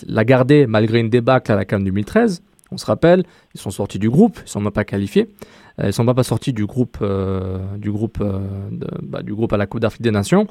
[0.09, 2.43] l'a gardé malgré une débâcle à la CAN 2013.
[2.71, 5.29] On se rappelle, ils sont sortis du groupe, ils sont même pas qualifiés.
[5.81, 9.35] Euh, ils sont même pas sortis du groupe, euh, du groupe, euh, de- bah, du
[9.35, 10.47] groupe à la Coupe d'Afrique des Nations.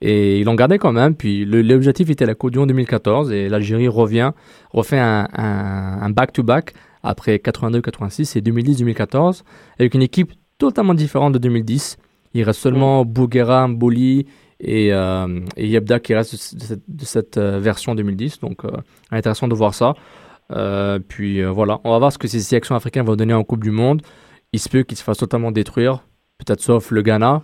[0.00, 1.14] Et ils l'ont gardé quand même.
[1.14, 4.30] Puis l'objectif était la Coupe du Monde 2014 et l'Algérie revient,
[4.70, 9.44] refait un- back-to-back après 82-86 et 2010-2014
[9.78, 11.96] avec une équipe totalement différente de 2010.
[12.34, 14.26] Il reste seulement Bouguera, Mboli
[14.60, 18.40] et, euh, et Yebda qui restent de cette, de cette, version 2010.
[18.40, 18.62] Donc
[19.10, 19.94] intéressant de voir ça.
[20.54, 23.44] Euh, puis euh, voilà, on va voir ce que ces sélections africaines vont donner en
[23.44, 24.02] Coupe du Monde.
[24.52, 26.04] Il se peut qu'ils se fassent totalement détruire,
[26.38, 27.42] peut-être sauf le Ghana.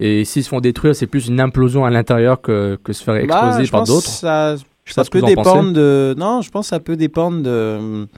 [0.00, 3.14] Et s'ils se font détruire, c'est plus une implosion à l'intérieur que, que se faire
[3.14, 4.08] Bah, exploser par d'autres.
[4.08, 6.14] Ça, Je ça peut dépendre de.
[6.18, 8.08] Non, je pense que ça peut dépendre de.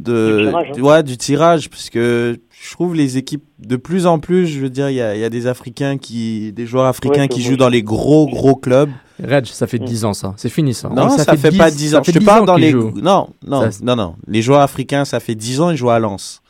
[0.00, 0.80] De Du tirage, hein.
[0.82, 4.68] ouais, du tirage, parce que je trouve les équipes de plus en plus, je veux
[4.70, 7.42] dire, il y a, il y a des Africains qui, des joueurs africains Ouais, qui
[7.42, 8.90] jouent dans les gros gros clubs.
[9.22, 9.84] Reg, ça fait Mm.
[9.84, 10.34] 10 ans ça.
[10.36, 10.88] C'est fini ça.
[10.88, 11.98] Non, ça, fait, pas 10 ans.
[11.98, 12.70] ça fait je te 10 parle ans dans qu'ils les.
[12.72, 12.92] jouent.
[13.00, 14.14] Non, non, Ça- non, non.
[14.26, 16.40] Les joueurs africains, ça fait 10 ans, ils jouent à Lens.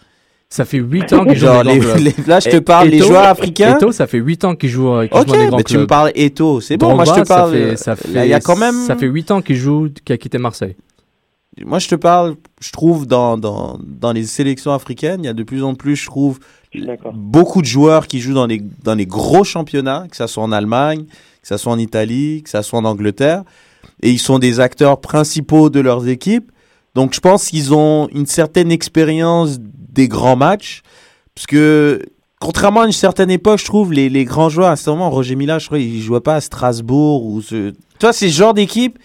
[0.48, 1.96] Ça fait 8 ans qu'ils jouent dans les les, clubs.
[1.98, 3.76] les- là, je te parle, les Eto'o- joueurs africains.
[3.76, 5.64] Eto'o, ça fait 8 ans qu'il joue, euh, qu'il Ok, joue dans les grands mais
[5.64, 5.88] tu me clubs.
[5.88, 6.94] parles Eto, c'est bon.
[6.94, 7.50] moi, je Drogba, te parle.
[7.50, 8.74] Ça euh, fait, ça là, fait, il y a quand même.
[8.86, 10.76] ça fait 8 ans qu'il joue, qu'il a quitté Marseille.
[11.64, 15.34] Moi, je te parle, je trouve, dans, dans, dans les sélections africaines, il y a
[15.34, 16.40] de plus en plus, je trouve,
[17.12, 20.50] beaucoup de joueurs qui jouent dans les, dans les gros championnats, que ça soit en
[20.50, 23.44] Allemagne, que ça soit en Italie, que ça soit en Angleterre.
[24.02, 26.50] Et ils sont des acteurs principaux de leurs équipes.
[26.94, 30.82] Donc, je pense qu'ils ont une certaine expérience des grands matchs.
[31.34, 32.02] Parce que,
[32.40, 35.36] contrairement à une certaine époque, je trouve, les, les grands joueurs, à ce moment, Roger
[35.36, 37.70] Mila, je crois, il jouait pas à Strasbourg ou ce.
[37.70, 38.98] Tu vois, ces genres d'équipes,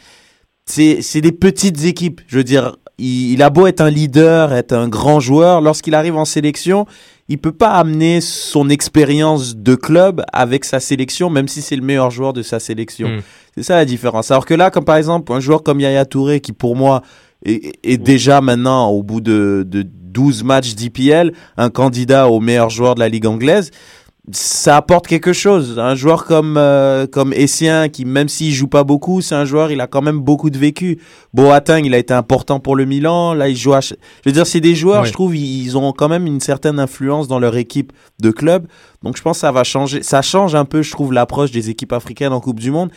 [0.69, 2.21] c'est c'est des petites équipes.
[2.27, 5.95] Je veux dire, il, il a beau être un leader, être un grand joueur, lorsqu'il
[5.95, 6.85] arrive en sélection,
[7.29, 11.83] il peut pas amener son expérience de club avec sa sélection, même si c'est le
[11.83, 13.09] meilleur joueur de sa sélection.
[13.09, 13.21] Mm.
[13.55, 14.31] C'est ça la différence.
[14.31, 17.03] Alors que là, comme par exemple, un joueur comme Yaya Touré, qui pour moi
[17.45, 22.69] est, est déjà maintenant, au bout de, de 12 matchs d'IPL, un candidat au meilleur
[22.69, 23.71] joueur de la Ligue anglaise,
[24.31, 25.79] ça apporte quelque chose.
[25.79, 29.71] Un joueur comme euh, comme Essien, qui même s'il joue pas beaucoup, c'est un joueur,
[29.71, 30.99] il a quand même beaucoup de vécu.
[31.33, 33.33] Boateng, il a été important pour le Milan.
[33.33, 33.73] Là, il joue.
[33.73, 33.81] À...
[33.81, 36.79] Je veux dire, c'est des joueurs, je trouve, ils ils ont quand même une certaine
[36.79, 38.67] influence dans leur équipe de club.
[39.03, 40.03] Donc, je pense que ça va changer.
[40.03, 42.91] Ça change un peu, je trouve, l'approche des équipes africaines en Coupe du Monde.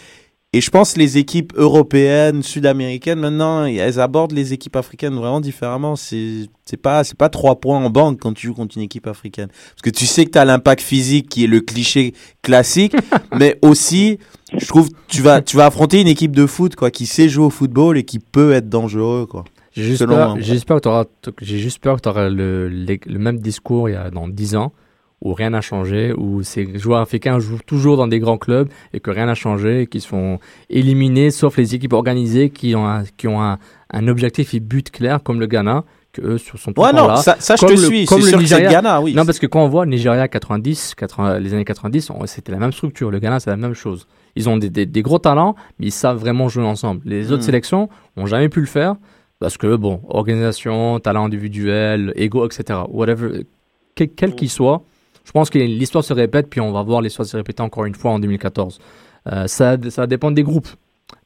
[0.55, 5.41] Et je pense que les équipes européennes, sud-américaines, maintenant, elles abordent les équipes africaines vraiment
[5.41, 5.97] différemment.
[5.97, 6.47] C'est
[6.83, 9.83] pas c'est pas trois points en banque quand tu joues contre une équipe africaine, parce
[9.83, 12.13] que tu sais que tu as l'impact physique qui est le cliché
[12.43, 12.95] classique,
[13.39, 14.19] mais aussi,
[14.59, 17.47] je trouve, tu vas tu vas affronter une équipe de foot quoi, qui sait jouer
[17.47, 19.45] au football et qui peut être dangereux quoi.
[19.75, 20.39] J'ai juste, peur, moi.
[20.77, 21.07] que t'auras-
[21.41, 24.29] j'ai juste peur que tu auras le, le, le même discours il y a dans
[24.29, 24.73] 10 ans,
[25.25, 28.99] où rien n'a changé, où ces joueurs africains jouent toujours dans des grands clubs et
[29.01, 33.29] que rien n'a changé, qu'ils sont éliminés, sauf les équipes organisées qui ont un, qui
[33.29, 33.59] ont un,
[33.93, 37.17] un objectif et but clair, comme le Ghana, que eux sur- sont Ouais, non, là.
[37.17, 38.05] ça, ça je te le- suis.
[38.05, 39.15] comme C'est le sûr que Nigeria- Ghana, oui.
[39.15, 42.59] Non, parce que quand on voit Nigeria 90, 80, les années 90, on- c'était la
[42.59, 43.11] même structure.
[43.11, 44.07] Le Ghana, c'est la même chose.
[44.37, 47.01] Ils ont des, des- des gros talents, mais ils savent vraiment jouer ensemble.
[47.05, 47.47] Les autres Mm.
[47.47, 48.97] sélections ont jamais pu le faire
[49.39, 52.81] parce que, bon, organisation, talent individuel, ego, etc.
[52.89, 53.47] Whatever,
[53.95, 54.83] quel quel qu'il soit,
[55.25, 57.95] je pense que l'histoire se répète, puis on va voir l'histoire se répéter encore une
[57.95, 58.79] fois en 2014.
[59.31, 60.69] Euh, ça, ça dépend des groupes.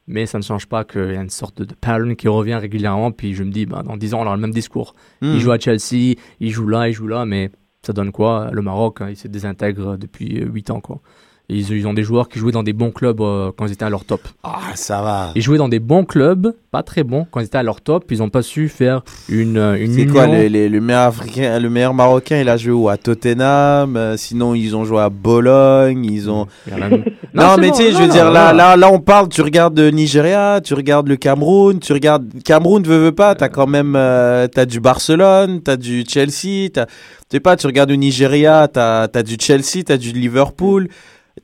[0.09, 2.55] Mais ça ne change pas qu'il y a une sorte de, de pattern qui revient
[2.55, 3.11] régulièrement.
[3.11, 4.95] Puis je me dis, bah, dans 10 ans, on aura le même discours.
[5.21, 5.33] Hmm.
[5.33, 8.49] Il joue à Chelsea, il joue là, il joue là, mais ça donne quoi?
[8.51, 10.79] Le Maroc, hein, il se désintègre depuis 8 ans.
[10.79, 11.01] Quoi.
[11.49, 13.85] Ils, ils ont des joueurs qui jouaient dans des bons clubs euh, quand ils étaient
[13.85, 14.19] à leur top.
[14.43, 15.31] Ah, ça va.
[15.33, 18.03] Ils jouaient dans des bons clubs, pas très bons, quand ils étaient à leur top.
[18.11, 21.57] Ils n'ont pas su faire une, euh, une C'est quoi, le, le- le meilleur africain,
[21.57, 22.89] le meilleur marocain, il a joué où?
[22.89, 23.95] À Tottenham.
[23.95, 26.03] euh, sinon, ils ont joué à Bologne.
[26.03, 26.47] Ils ont.
[26.67, 28.57] Il même- Non, mais bon, tu sais, je veux non, dire, là, non.
[28.57, 32.25] là, là, on parle, tu regardes le Nigeria, tu regardes le Cameroun, tu regardes.
[32.43, 33.93] Cameroun, veux, veux pas, t'as quand même.
[33.95, 36.87] euh, t'as du Barcelone, t'as du Chelsea, t'as.
[36.87, 36.91] Tu
[37.35, 40.89] sais pas, tu regardes le Nigeria, t'as as du Chelsea, t'as du Liverpool.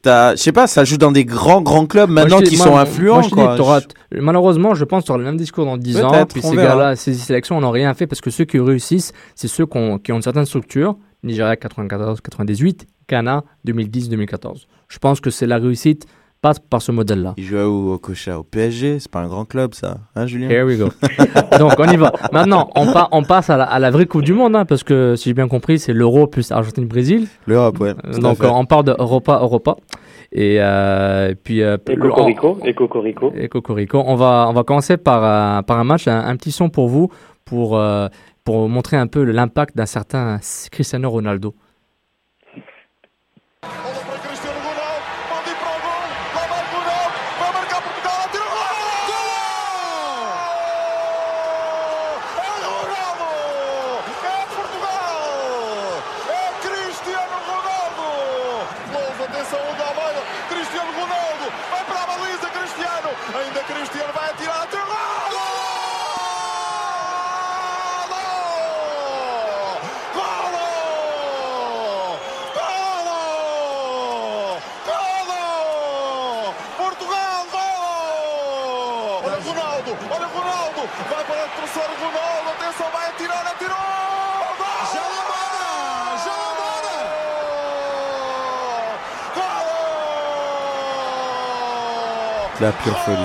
[0.06, 3.80] Je sais pas, ça joue dans des grands, grands clubs maintenant qui sont influents, moi,
[3.80, 3.88] dis,
[4.20, 6.26] malheureusement, je pense que tu auras le même discours dans 10 ans.
[6.26, 9.48] Puis on ces gars-là, ces sélections, n'ont rien fait parce que ceux qui réussissent, c'est
[9.48, 10.96] ceux qui ont, qui ont une certaine structure.
[11.24, 14.66] Nigeria 94-98, Ghana 2010-2014.
[14.90, 16.06] Je pense que c'est la réussite
[16.44, 17.34] passe par ce modèle-là.
[17.38, 18.38] Il joue où au Cocha?
[18.38, 19.98] Au PSG C'est pas un grand club, ça.
[20.16, 20.50] Hein, Julien?
[20.50, 20.90] Here we go.
[21.58, 22.12] Donc, on y va.
[22.32, 24.84] Maintenant, on, pa- on passe à la, à la vraie Coupe du Monde, hein, parce
[24.84, 27.28] que si j'ai bien compris, c'est l'Euro plus Argentine-Brésil.
[27.48, 27.94] L'Europe, ouais.
[28.20, 29.76] Donc, on parle de Europa, Europa.
[30.34, 31.62] Et, euh, et puis.
[31.64, 33.32] euh, Et Cocorico, et Cocorico.
[33.36, 34.04] et Cocorico.
[34.06, 36.88] On va, on va commencer par, euh, par un match, un, un petit son pour
[36.90, 37.10] vous,
[37.46, 38.08] pour, euh,
[38.44, 40.40] pour montrer un peu l'impact d'un certain
[40.72, 41.54] Cristiano Ronaldo.
[92.64, 93.18] La pure folie.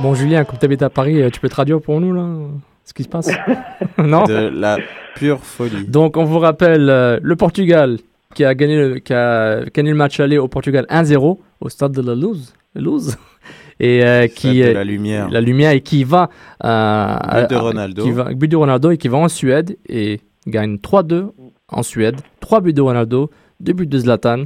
[0.00, 2.24] Bon, Julien, comme tu habites à Paris, euh, tu peux te traduire pour nous, là
[2.84, 3.28] Ce qui se passe
[3.98, 4.78] Non De la
[5.16, 5.84] pure folie.
[5.88, 7.98] Donc, on vous rappelle euh, le Portugal
[8.34, 11.90] qui a, gagné le, qui a gagné le match aller au Portugal 1-0 au stade
[11.92, 12.54] de la Luz.
[12.76, 13.16] Luz.
[13.80, 14.60] Et euh, qui.
[14.62, 15.28] la lumière.
[15.30, 16.30] La lumière et qui va.
[16.64, 18.02] euh, But de à- Ronaldo.
[18.04, 21.30] Qui va, but de Ronaldo et qui va en Suède et gagne 3-2
[21.68, 22.16] en Suède.
[22.40, 24.44] 3 buts de Ronaldo, 2 buts de Zlatan.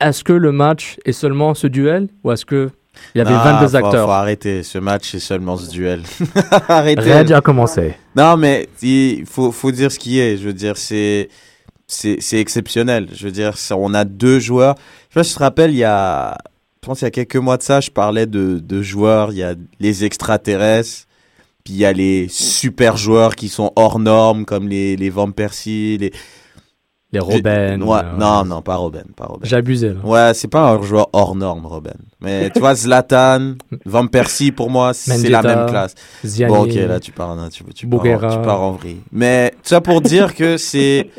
[0.00, 2.70] Est-ce que le match est seulement ce duel ou est-ce que
[3.14, 4.06] il y avait Non, 22 faut- acteurs?
[4.06, 4.62] Faut arrêter.
[4.62, 6.02] Ce match, c'est seulement ce duel.
[6.68, 7.00] Arrêtez.
[7.02, 7.94] Rien déjà commencé.
[8.14, 10.38] Non, mais il faut, faut dire ce qui est.
[10.38, 11.28] Je veux dire, c'est,
[11.86, 13.08] c'est, c'est exceptionnel.
[13.14, 14.76] Je veux dire, on a deux joueurs.
[15.10, 16.38] Je sais pas si tu te rappelles, il y a,
[16.82, 19.30] je pense il y a quelques mois de ça, je parlais de, de joueurs.
[19.32, 21.06] Il y a les extraterrestres,
[21.64, 25.30] puis il y a les super joueurs qui sont hors normes, comme les, les Van
[25.32, 26.12] Persie, les,
[27.12, 27.82] Les Robben.
[27.82, 29.48] Ouais, euh, non, non, pas Robben, pas Robben.
[29.48, 30.00] Là.
[30.04, 31.96] Ouais, c'est pas un joueur hors norme, Robben.
[32.20, 35.94] Mais tu vois, Zlatan, Van Persie, pour moi, c'est la même classe.
[36.24, 39.02] Ziani, Bon, ok, là, tu pars, tu, tu, pars, tu pars en vrille.
[39.12, 41.10] Mais tout ça pour dire que c'est.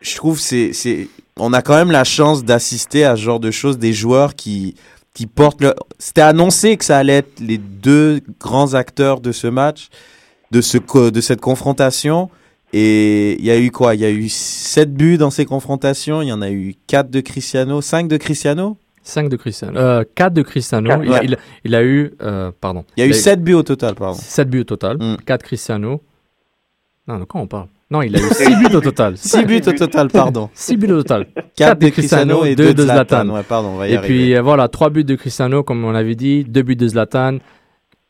[0.00, 1.08] Je trouve c'est c'est
[1.38, 4.76] on a quand même la chance d'assister à ce genre de choses des joueurs qui
[5.12, 9.48] qui portent le c'était annoncé que ça allait être les deux grands acteurs de ce
[9.48, 9.88] match
[10.52, 10.78] de ce
[11.10, 12.30] de cette confrontation
[12.72, 13.94] et il y a eu quoi?
[13.94, 17.10] Il y a eu 7 buts dans ces confrontations, il y en a eu 4
[17.10, 18.76] de Cristiano, 5 de Cristiano?
[19.02, 19.78] 5 de Cristiano.
[19.78, 20.88] Euh, 4 de Cristiano.
[20.90, 21.20] Quatre, il, ouais.
[21.24, 22.12] il- il a eu.
[22.22, 22.84] euh, pardon.
[22.96, 24.18] Il y a eu 7 buts au total, pardon.
[24.18, 24.98] 7 buts au total.
[24.98, 25.16] Mm.
[25.24, 26.02] 4 Cristiano.
[27.06, 27.68] Non, de quoi on parle?
[27.90, 29.16] Non, il a eu 6 buts au total.
[29.16, 30.50] 6 buts au total, pardon.
[30.52, 31.26] 6 buts au total.
[31.56, 33.30] 4 de Cristiano et 2 de Zlatan.
[33.30, 34.14] Ouais, pardon, on va y Et arriver.
[34.14, 37.38] puis euh, voilà, 3 buts de Cristiano, comme on avait dit, 2 buts de Zlatan.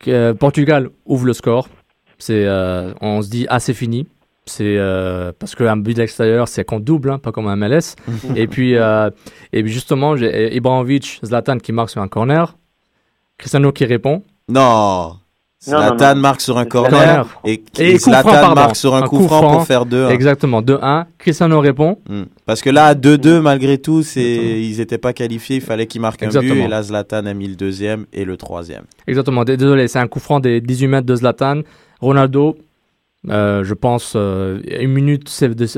[0.09, 1.69] Euh, Portugal ouvre le score.
[2.19, 4.09] C'est, euh, on se dit, ah, c'est fini.
[4.49, 7.95] C'est euh, parce qu'un but de l'extérieur, c'est qu'on double, hein, pas comme un MLS.
[8.37, 9.11] et puis, euh,
[9.53, 12.57] et puis justement, j'ai Ibrahimovic, Zlatan qui marque sur un corner.
[13.39, 14.23] Cristiano qui répond.
[14.49, 15.17] Non.
[15.63, 16.21] Zlatan non.
[16.21, 18.55] marque sur un corner et, Et et coup franc, Zlatan pardon.
[18.55, 19.53] marque sur un, Un coup, coup franc, franc.
[19.55, 21.07] pour faire 2 Exactement, 2-1.
[21.19, 21.99] Cristiano répond.
[22.47, 24.61] Parce que là, à 2-2, malgré tout, c'est...
[24.63, 25.57] ils n'étaient pas qualifiés.
[25.57, 26.55] Il fallait qu'ils marquent un but.
[26.55, 28.85] Et là, Zlatan a mis le deuxième et le troisième.
[29.09, 31.63] Exactement, désolé, c'est un coup franc des 18 mètres de Zlatan.
[32.01, 32.57] Ronaldo,
[33.29, 35.29] euh, je pense, euh, une minute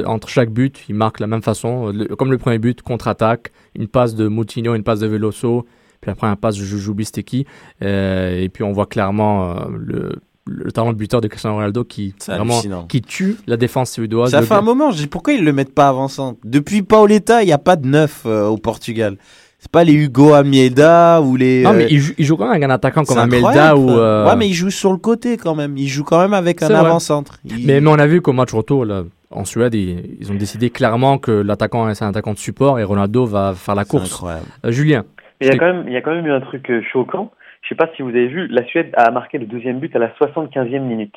[0.04, 1.88] entre chaque but, il marque la même façon.
[1.92, 5.66] Le- comme le premier but, contre-attaque, une passe de Moutinho, une passe de Veloso,
[6.00, 7.46] puis après un passe de Juju Bisteki.
[7.82, 10.12] Euh, et puis on voit clairement euh, le,
[10.46, 14.30] le talent de buteur de Cristiano Ronaldo qui, vraiment, qui tue la défense suédoise.
[14.30, 14.90] Ça fait un moment.
[14.90, 17.86] Je dis pourquoi ils le mettent pas avant-centre Depuis Paoletta, il n'y a pas de
[17.86, 19.16] neuf euh, au Portugal.
[19.62, 21.62] C'est pas les Hugo Amieda ou les.
[21.62, 23.90] Non, euh, mais il joue, il joue quand même avec un attaquant comme incroyable, ou.
[23.90, 25.76] euh, Ouais, mais il joue sur le côté quand même.
[25.76, 27.38] Il joue quand même avec un avant-centre.
[27.44, 30.34] Il- Mais, mais on a vu qu'au match retour, là, en Suède, ils, ils ont
[30.34, 34.14] décidé clairement que l'attaquant c'est un attaquant de support et Ronaldo va faire la course.
[34.14, 34.46] incroyable.
[34.64, 35.04] Euh, Julien,
[35.42, 36.80] Mais il y, a quand même, il y a quand même eu un truc euh,
[36.90, 37.30] choquant.
[37.62, 39.98] Je sais pas si vous avez vu, la Suède a marqué le deuxième but à
[39.98, 41.14] la 75e minute.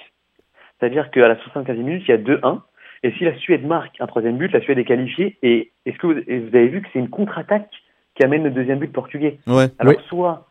[0.79, 2.59] C'est-à-dire qu'à la 75e minute, il y a 2-1.
[3.03, 5.37] Et si la Suède marque un troisième but, la Suède est qualifiée.
[5.43, 7.69] Et est-ce que vous avez vu que c'est une contre-attaque
[8.15, 9.67] qui amène le deuxième but portugais Ouais.
[9.79, 10.03] Alors Oui.
[10.07, 10.47] soit,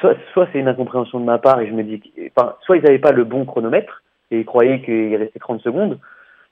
[0.00, 2.76] soit, soit c'est une incompréhension de ma part et je me dis, que- enfin, soit
[2.76, 5.98] ils n'avaient pas le bon chronomètre et ils croyaient qu'il restait 30 secondes,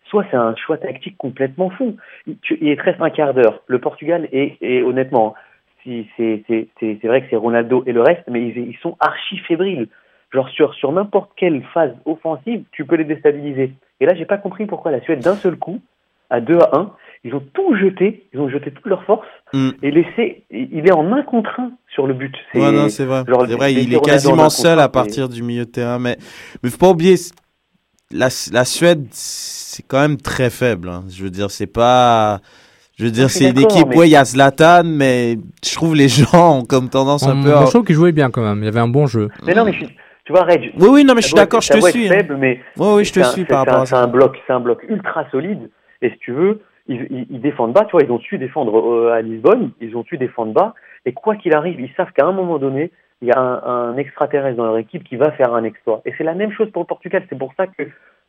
[0.06, 1.96] soit c'est un choix tactique complètement fou.
[2.26, 3.62] Il, il reste un quart d'heure.
[3.66, 5.34] Le Portugal est, et honnêtement,
[5.82, 6.44] si c'est
[7.04, 9.88] vrai que c'est Ronaldo et le reste, mais ils, ils sont archi fébriles.
[10.32, 13.72] Genre sur, sur n'importe quelle phase offensive, tu peux les déstabiliser.
[14.00, 15.80] Et là, j'ai pas compris pourquoi la Suède, d'un seul coup,
[16.30, 16.90] à 2 à 1,
[17.24, 19.70] ils ont tout jeté, ils ont jeté toute leur force Mm.
[19.82, 20.44] et laissé.
[20.50, 22.34] Il est en un contre un sur le but.
[22.54, 23.22] Ouais, non, c'est vrai.
[23.26, 25.98] genre, C'est vrai, il est quasiment seul à partir du milieu de terrain.
[25.98, 26.16] Mais
[26.62, 27.14] il faut pas oublier,
[28.10, 30.88] la, la Suède, c'est quand même très faible.
[30.88, 31.04] hein.
[31.08, 32.40] Je veux dire, c'est pas.
[32.96, 35.96] Je veux dire, c'est une équipe, mais- ouais, il y a Zlatan, mais je trouve
[35.96, 37.64] les gens ont comme tendance un on, peu moi, à.
[37.66, 38.58] je trouve qu'il jouait bien quand même.
[38.58, 39.30] Il y avait un bon jeu.
[39.46, 40.72] Mais non, mais je suis- tu vois, Reg.
[40.78, 42.06] Oui, oui, non, mais je suis d'accord, je te suis.
[42.06, 42.12] hein.
[42.12, 43.86] faible, mais Oui, oui, je te c'est un- suis c'est- par c'est rapport un- à
[43.86, 44.02] C'est ça.
[44.02, 45.70] un bloc, c'est un bloc ultra solide.
[46.02, 47.84] Et si tu veux, ils, ils, ils défendent bas.
[47.84, 49.70] Tu vois, ils ont su défendre euh, à Lisbonne.
[49.80, 50.74] Ils ont su défendre bas.
[51.06, 52.90] Et quoi qu'il arrive, ils savent qu'à un moment donné,
[53.22, 56.02] il y a un, un extraterrestre dans leur équipe qui va faire un exploit.
[56.04, 57.24] Et c'est la même chose pour le Portugal.
[57.28, 57.84] C'est pour ça que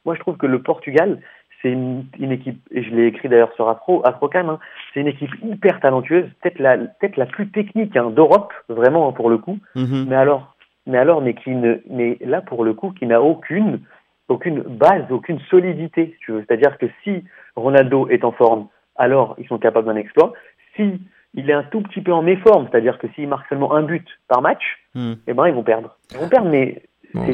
[0.05, 1.19] moi, je trouve que le Portugal,
[1.61, 4.59] c'est une, une équipe, et je l'ai écrit d'ailleurs sur Afro, Afrocam, hein,
[4.93, 9.13] c'est une équipe hyper talentueuse, peut-être la, peut-être la plus technique hein, d'Europe, vraiment hein,
[9.13, 9.57] pour le coup.
[9.73, 10.05] Mhm.
[10.07, 13.79] Mais alors, mais alors, mais qui ne, mais là pour le coup, qui n'a aucune,
[14.29, 16.43] aucune base, aucune solidité, si tu veux.
[16.47, 17.23] C'est-à-dire que si
[17.55, 20.33] Ronaldo est en forme, alors ils sont capables d'un exploit.
[20.75, 20.99] Si
[21.33, 24.05] il est un tout petit peu en méforme, c'est-à-dire que s'il marque seulement un but
[24.27, 24.63] par match,
[24.95, 25.13] Hmm.
[25.27, 25.97] eh ben ils vont perdre.
[26.13, 26.81] Ils vont perdre, mais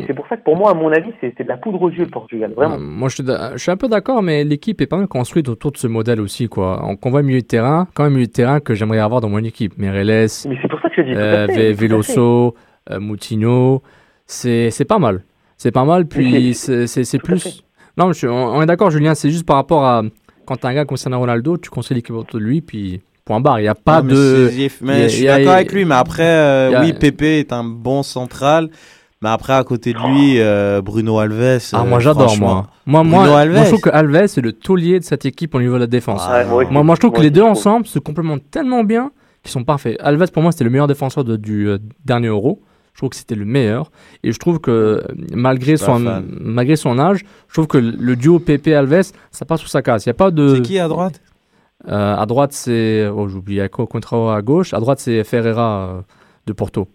[0.08, 2.06] c'est- pour ça que pour moi, à mon avis, c'est de la poudre aux yeux
[2.06, 2.76] le Portugal, vraiment.
[2.76, 5.08] Euh, Moi, je suis, d'a- je suis un peu d'accord, mais l'équipe est pas mal
[5.08, 6.48] construite autour de ce modèle aussi.
[6.50, 6.82] Quoi.
[6.84, 9.30] On, qu'on voit milieu de terrain, quand même milieu de terrain que j'aimerais avoir dans
[9.30, 9.78] mon équipe.
[9.78, 10.08] Mereles,
[10.48, 11.14] Mais c'est pour ça que je dis.
[11.16, 11.46] euh.
[11.78, 12.56] Veloso,
[12.90, 13.82] euh, Moutinho,
[14.26, 15.22] c'est pas mal.
[15.64, 17.64] C'est pas mal, puis c'est plus...
[17.96, 20.02] Non, mais je on, on est d'accord, Julien, c'est juste par rapport à...
[20.48, 23.60] Quand t'as un gars concernant Ronaldo, tu construis l'équipe autour de lui, puis point barre.
[23.60, 24.50] Il n'y a pas mais de...
[24.82, 27.64] mais a- je suis d'accord avec lui, mais après, euh, a- oui, Pepe est un
[27.64, 28.70] bon central.
[29.22, 31.60] Mais après, à côté de lui, euh, Bruno Alves.
[31.74, 32.66] Ah, euh, moi j'adore, moi.
[32.88, 33.64] Moi, moi, Bruno moi, Alves.
[33.66, 36.24] je trouve que Alves c'est le taulier de cette équipe au niveau de la défense.
[36.28, 36.74] Ah, moi aussi.
[36.74, 39.12] Moi, moi, je trouve que les deux ensemble se complémentent tellement bien
[39.44, 39.96] qu'ils sont parfaits.
[40.00, 42.64] Alves, pour moi, c'était le meilleur défenseur de- du euh, dernier Euro.
[42.94, 43.90] Je trouve que c'était le meilleur.
[44.24, 45.02] Et je trouve que
[45.34, 46.26] malgré son, fan.
[46.42, 50.06] malgré son âge, je trouve que le duo PP-Alves, ça passe sous sa casse.
[50.06, 50.56] Il y a pas de.
[50.56, 51.22] C'est qui à droite?
[51.88, 53.08] Euh, à droite, c'est.
[53.08, 53.56] Oh, j'oublie.
[53.56, 54.74] Il y a Co- Contrao à gauche.
[54.74, 56.02] À droite, c'est Ferreira euh,
[56.46, 56.88] de Porto.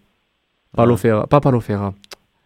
[0.77, 0.97] Paulo Ah.
[0.97, 1.27] Ferreira.
[1.27, 1.93] Pas Paulo Ferreira.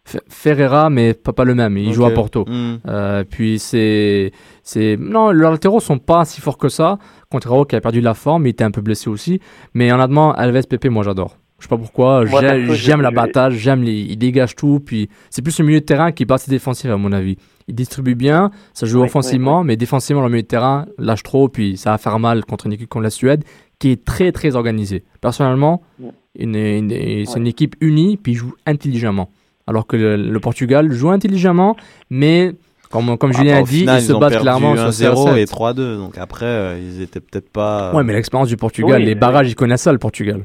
[0.08, 1.76] Fe- Ferreira, mais pas, pas le même.
[1.76, 2.10] Il joue à.
[2.12, 2.44] Porto.
[2.48, 2.76] Hmm.
[2.88, 4.32] Euh, puis c'est,
[4.62, 6.98] c'est, non, leurs latéraux sont pas si forts que ça.
[7.30, 9.40] Contrario qui a perdu la forme, il était un peu blessé aussi.
[9.74, 11.36] Mais honnêtement, Alves Pepe, moi j'adore.
[11.61, 12.25] Je sais pas pourquoi.
[12.27, 14.81] J'aime, perso, je- j'aime je- l'abattage, j'aime les, il dégage tout.
[14.85, 17.37] Puis c'est plus le milieu de terrain qui est pas assez défensif à mon avis.
[17.68, 21.49] Il distribue bien, ça joue Ouais, offensivement, mais défensivement le milieu de terrain lâche trop.
[21.49, 23.44] Puis ça va faire mal contre une équipe comme la Suède
[23.79, 25.05] qui est très très organisée.
[25.20, 26.11] Personnellement, Ouais.
[26.38, 29.31] une- une- c'est une équipe unie puis joue intelligemment.
[29.66, 31.76] Alors que le, le Portugal joue intelligemment,
[32.09, 32.53] mais
[32.91, 35.97] comme, comme Julien a dit, final, ils se battent clairement sur 1-0 0 et 3-2.
[35.97, 37.95] Donc après, euh, ils étaient peut-être pas.
[37.95, 40.45] Ouais, mais l'expérience du Portugal, Oui, les barrages, ils connaissent ça, le Portugal.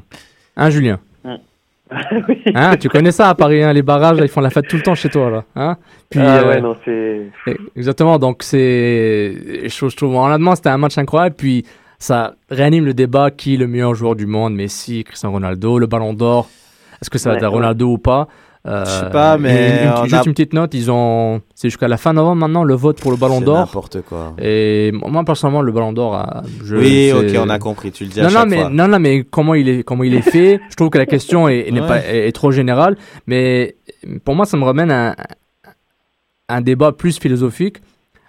[0.56, 1.00] Hein, Julien?
[2.28, 2.42] Oui.
[2.54, 4.76] Hein, tu connais ça à Paris, hein, les barrages, là, ils font la fête tout
[4.76, 5.44] le temps chez toi, là.
[5.54, 5.76] Hein
[6.10, 7.30] Puis, ah euh, ouais, non, c'est.
[7.76, 9.34] Exactement, donc c'est.
[9.68, 11.36] Je, je trouve, honnêtement, c'était un match incroyable.
[11.36, 11.64] Puis
[11.98, 15.86] ça réanime le débat qui est le meilleur joueur du monde Messi, Cristiano Ronaldo, le
[15.86, 16.48] ballon d'or.
[17.00, 18.26] Est-ce que ça va Ouais, être Ronaldo ou pas?
[18.66, 21.40] Euh, Je sais pas, mais une- une- on juste a- une petite note, ils ont.
[21.54, 23.58] C'est jusqu'à la fin novembre maintenant le vote pour le ballon d'or.
[23.58, 24.34] n'importe quoi.
[24.40, 26.14] Et moi, personnellement, le ballon d'or.
[26.16, 27.92] euh, je- Oui, ok, on a compris.
[27.92, 28.70] Tu le dis à non, non, chaque mais, fois.
[28.70, 31.48] non, non, mais comment il est, comment il est fait Je trouve que la question
[31.48, 31.86] est, Ouais.
[31.86, 32.96] pas, est, est trop générale.
[33.28, 33.76] Mais
[34.24, 35.14] pour moi, ça me ramène à,
[36.48, 37.78] un débat plus philosophique.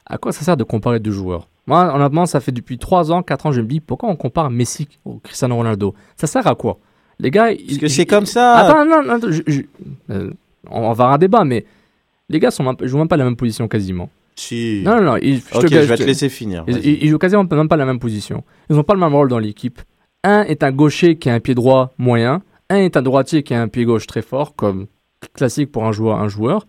[0.05, 1.47] À quoi ça sert de comparer deux joueurs?
[1.65, 4.49] Moi, honnêtement, ça fait depuis 3 ans, 4 ans, je me dis pourquoi on compare
[4.49, 5.93] Messi au Cristiano Ronaldo?
[6.15, 6.77] Ça sert à quoi?
[7.19, 7.47] Les gars.
[7.67, 8.55] Parce que c'est comme ça.
[8.57, 9.61] Attends, non, non, attends, je- je-
[10.11, 10.31] euh,
[10.69, 11.65] on va avoir un débat, mais
[12.29, 14.09] les gars sont même- jouent même pas la même position quasiment.
[14.35, 14.81] Si.
[14.85, 15.17] Non, non, non.
[15.17, 16.63] ils- Ok, te- je vais te laisser finir.
[16.67, 18.43] Ils, ils- ils jouent quasiment même pas la même position.
[18.69, 19.81] Ils n'ont pas le même rôle dans l'équipe.
[20.23, 22.41] Un est un gaucher qui a un pied droit moyen.
[22.69, 24.85] Un est un droitier qui a un pied gauche très fort, comme
[25.33, 26.19] classique pour un joueur.
[26.19, 26.67] Un joueur.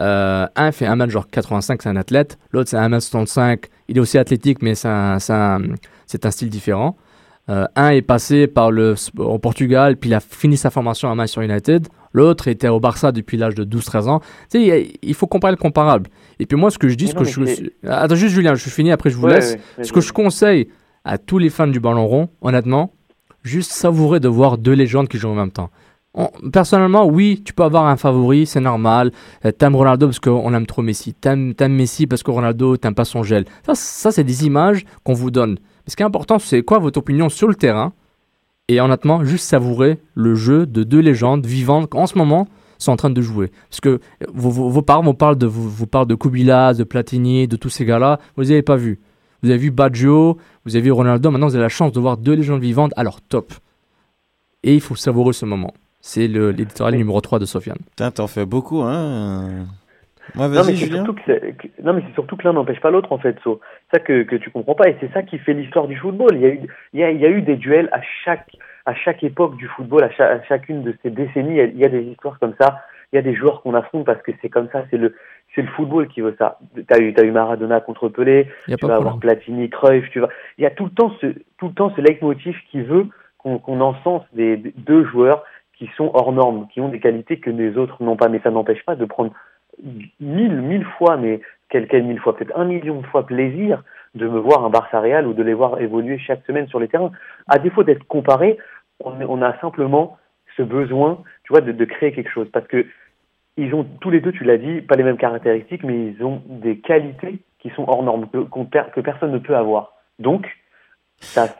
[0.00, 2.36] Euh, un fait 1 m genre 85, c'est un athlète.
[2.52, 3.58] L'autre c'est 1 m 75,
[3.88, 5.62] il est aussi athlétique, mais c'est un, un-
[6.06, 6.96] c'est un style différent.
[7.50, 11.14] Euh, un est passé par le, au Portugal, puis il a fini sa formation à
[11.14, 11.88] Manchester United.
[12.14, 14.20] L'autre était au Barça depuis l'âge de 12-13 ans.
[14.50, 16.08] Tu sais, il faut comparer le comparable.
[16.38, 17.44] Et puis moi, ce que je dis, Mais ce non, que je...
[17.44, 19.58] c'est- Attends, juste Julien, je finis, après je vous Ouais, laisse.
[19.76, 19.84] ouais.
[19.84, 20.68] Ce que je conseille
[21.04, 22.92] à tous les fans du ballon rond, honnêtement,
[23.42, 25.68] juste savourer de voir deux légendes qui jouent en même temps.
[26.14, 29.10] On- personnellement, oui, tu peux avoir un favori, c'est normal.
[29.44, 31.12] Euh, T'aimes Ronaldo parce qu'on aime trop Messi.
[31.12, 33.44] T'aimes t'aimes Messi parce que Ronaldo, t'aimes pas son gel.
[33.66, 35.58] Ça, ça c'est des images qu'on vous donne.
[35.84, 37.92] Mais ce qui est important, c'est quoi votre opinion sur le terrain.
[38.68, 42.92] Et honnêtement, juste savourer le jeu de deux légendes vivantes qui, en ce moment, sont
[42.92, 43.50] en train de jouer.
[43.68, 43.98] Parce que euh,
[44.32, 47.56] vos, vos, vos parents vous parlent de, vous, vous parlent de Kubila, de Platini, de
[47.56, 48.18] tous ces gars-là.
[48.36, 49.00] Vous les avez pas vus.
[49.42, 51.30] Vous avez vu Baggio, vous avez vu Ronaldo.
[51.30, 53.52] Maintenant, vous avez la chance de voir deux légendes vivantes leur top.
[54.62, 55.74] Et il faut savourer ce moment.
[56.00, 57.78] C'est l'éditorial numéro 3 de Sofiane.
[57.90, 59.66] Putain, t'en fais beaucoup, hein.
[60.56, 62.90] Non, mais c'est surtout que, c'est- que- non, mais c'est surtout que l'un n'empêche pas
[62.90, 63.60] l'autre, en fait, so.
[63.92, 66.30] ça que, que tu comprends pas, et c'est ça qui fait l'histoire du football.
[66.34, 66.60] Il y, a eu,
[66.92, 68.50] il, y a, il y a eu des duels à chaque,
[68.86, 71.64] à chaque époque du football, à, cha- à chacune de ces décennies, il y, a,
[71.64, 72.80] il y a des histoires comme ça.
[73.12, 75.14] Il y a des joueurs qu'on affronte parce que c'est comme ça, c'est le,
[75.54, 76.58] c'est le football qui veut ça.
[76.88, 79.18] T'as eu, t'as eu Maradona contre Pelé, tu vas avoir.
[79.20, 80.28] Platini, Cruyff, tu vas.
[80.58, 81.26] Il y a tout le temps ce,
[81.58, 83.06] tout le temps ce leitmotiv qui veut
[83.38, 85.44] qu'on qu'on encense des, des- deux joueurs
[85.78, 88.28] qui sont hors normes, qui ont des qualités que les autres n'ont pas.
[88.28, 89.32] Mais ça n'empêche pas de prendre
[90.20, 93.82] mille, mille fois, mais quel, quel mille fois, peut-être un million de fois plaisir
[94.14, 96.88] de me voir un Barça Real ou de les voir évoluer chaque semaine sur les
[96.88, 97.10] terrains.
[97.48, 98.58] À défaut d'être comparé,
[99.00, 100.16] on, a simplement
[100.56, 102.48] ce besoin, tu vois, de, de créer quelque chose.
[102.52, 102.86] Parce que
[103.56, 106.42] ils ont tous les deux, tu l'as dit, pas les mêmes caractéristiques, mais ils ont
[106.46, 108.38] des qualités qui sont hors normes, que,
[108.92, 109.94] que personne ne peut avoir.
[110.18, 110.46] Donc,
[111.24, 111.54] ça,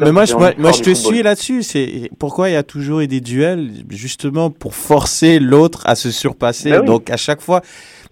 [0.00, 0.96] Mais moi, je, moi, moi, te football.
[0.96, 1.62] suis là-dessus.
[1.62, 6.10] C'est pourquoi il y a toujours eu des duels, justement pour forcer l'autre à se
[6.10, 6.70] surpasser?
[6.70, 6.86] Bah oui.
[6.86, 7.60] Donc à chaque fois,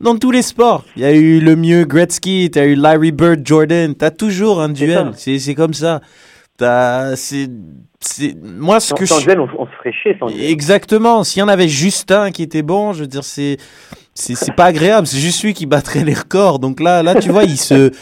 [0.00, 3.40] dans tous les sports, il y a eu le mieux Gretzky, t'as eu Larry Bird,
[3.44, 3.94] Jordan.
[3.94, 5.12] T'as toujours un duel.
[5.16, 6.00] C'est c'est comme ça.
[6.56, 7.48] T'as c'est
[8.00, 10.28] c'est moi ce Sans, que sans je duel, on, on se ferait chier sans.
[10.28, 11.24] Exactement.
[11.24, 13.56] S'il y en avait juste un qui était bon, je veux dire, c'est
[14.14, 15.06] c'est c'est pas agréable.
[15.06, 16.59] C'est juste lui qui battrait les records.
[16.59, 17.92] Donc là, là, tu vois, il se,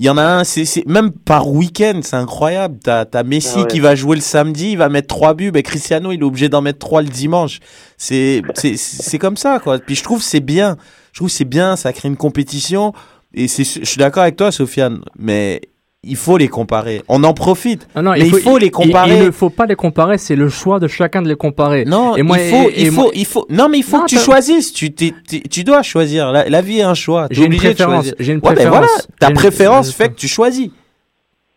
[0.00, 0.44] il y en a un.
[0.44, 2.78] C'est même par week-end, c'est incroyable.
[2.82, 3.66] T'as t'as Messi Ah ouais.
[3.66, 5.50] qui va jouer le samedi, il va mettre trois buts.
[5.50, 7.60] Ben Cristiano, il est obligé d'en mettre trois le dimanche.
[7.96, 9.78] C'est c'est c'est comme ça, quoi.
[9.78, 10.76] Puis je trouve c'est bien.
[11.12, 11.76] Je trouve c'est bien.
[11.76, 12.92] Ça crée une compétition.
[13.36, 15.00] Et c'est, je suis d'accord avec toi, Sofiane.
[15.18, 15.60] Mais
[16.06, 17.02] il faut les comparer.
[17.08, 17.86] On en profite.
[17.96, 19.16] Non, Mais il faut les comparer.
[19.18, 21.84] Il ne faut pas les comparer, c'est le choix de chacun de les comparer.
[21.84, 23.46] Non, Et moi, il faut, et- il faut, moi- il faut.
[23.50, 24.72] Non, mais il faut Non, que tu choisisses.
[24.72, 24.90] Tu,
[25.64, 26.32] dois choisir.
[26.32, 27.28] La, la vie est un choix.
[27.28, 28.06] T'es J'ai une préférence.
[28.18, 28.78] J'ai une Ouais, ben préférence.
[28.86, 29.02] voilà.
[29.20, 30.70] Ta une- préférence fait que tu choisis.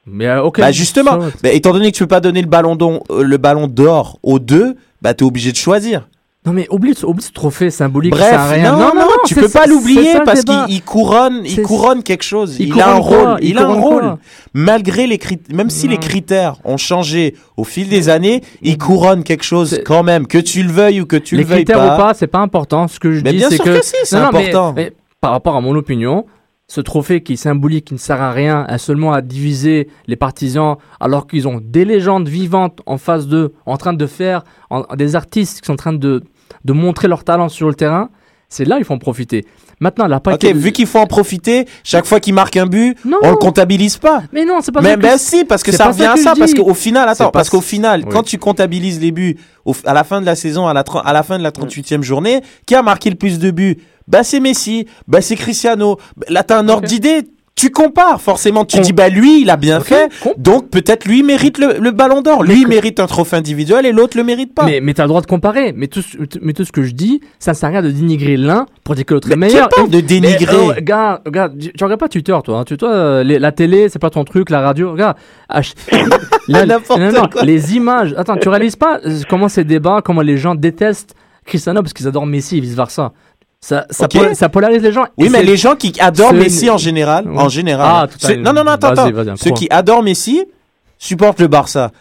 [0.05, 0.59] Mais euh, ok.
[0.59, 1.17] bah justement.
[1.43, 4.19] Bah, étant donné que tu peux pas donner le ballon d'or, euh, le ballon d'or
[4.23, 6.07] aux deux, bah t'es obligé de choisir.
[6.47, 8.11] Non mais oublie, oublie ce trophée symbolique.
[8.13, 12.23] Bref, ça non, non, tu peux pas l'oublier parce qu'il il couronne, il couronne quelque
[12.23, 12.55] chose.
[12.57, 13.17] Il Il, a un quoi?
[13.33, 13.37] rôle.
[13.41, 14.15] Il Il, a un rôle.
[14.53, 19.23] Malgré les critères, même si les critères ont changé au fil des années, il couronne
[19.25, 21.85] quelque chose quand même, que tu le veuilles ou que tu les le veuilles critères
[21.85, 21.95] pas.
[21.95, 22.87] ou pas, c'est pas important.
[22.87, 24.73] Ce que je Mais dis, c'est que, c'est mais- important.
[24.73, 26.25] mais par rapport à mon opinion,
[26.69, 30.15] ce trophée qui est symbolique, qui ne sert à rien, à seulement à diviser les
[30.15, 34.83] partisans, alors qu'ils ont des légendes vivantes en face d'eux, en train de faire, en-
[34.95, 36.23] des artistes qui sont en train de,
[36.65, 38.09] de montrer leur talent sur le terrain,
[38.49, 39.45] c'est là il faut en profiter.
[39.79, 42.97] Maintenant, la Ok, paquet- vu qu'il faut en profiter, chaque fois qu'il marque un but,
[43.05, 43.17] Non.
[43.21, 44.23] on le comptabilise pas.
[44.33, 46.15] Mais non, c'est pas Mais ça que ben si, parce que ça revient ça à
[46.15, 48.09] que ça, je parce qu'au final, attends, parce qu'au ça- final, Oui.
[48.11, 51.13] quand tu comptabilises les buts au- à la fin de la saison, à la, à
[51.13, 53.77] la fin de la 38e journée, qui a marqué le plus de buts?
[54.07, 55.97] Bah c'est Messi, bah c'est Cristiano.
[56.29, 56.89] Là t'as un ordre Ok.
[56.89, 57.21] d'idée,
[57.57, 61.23] tu compares forcément, tu dis bah lui il a bien fait, com- donc peut-être lui
[61.23, 64.53] mérite le, le ballon d'or, lui que- mérite un trophée individuel et l'autre le mérite
[64.53, 64.63] pas.
[64.63, 65.73] Mais, mais t'as le droit de comparer.
[65.75, 67.89] Mais tout, ce- mais tout ce que je dis, ça ne sert à rien de
[67.91, 69.69] dénigrer l'un pour dire que l'autre est Mais meilleur.
[69.69, 72.59] parle de Mais, dénigrer euh, regarde, regarde, tu tu regardes pas Twitter, toi.
[72.59, 72.63] hein.
[72.63, 74.91] Tu, toi, euh, les- la télé, c'est pas ton truc, la radio.
[74.91, 75.17] Regarde.
[75.49, 75.61] Ah,
[76.47, 77.43] non, non, quoi.
[77.43, 78.13] les images.
[78.17, 82.07] Attends, tu réalises pas euh, comment ces débats, comment les gens détestent Cristiano parce qu'ils
[82.07, 83.13] adorent Messi et vice versa.
[83.59, 84.13] Ça, ça, Ok.
[84.13, 85.05] pol- ça polarise les gens.
[85.17, 87.87] Oui, mais les gens qui adorent Messi en général, en général.
[87.91, 89.35] Ah, tout à non, non, non, attends, attends.
[89.35, 90.43] Ceux qui adorent Messi
[90.99, 91.91] supportent le Barça.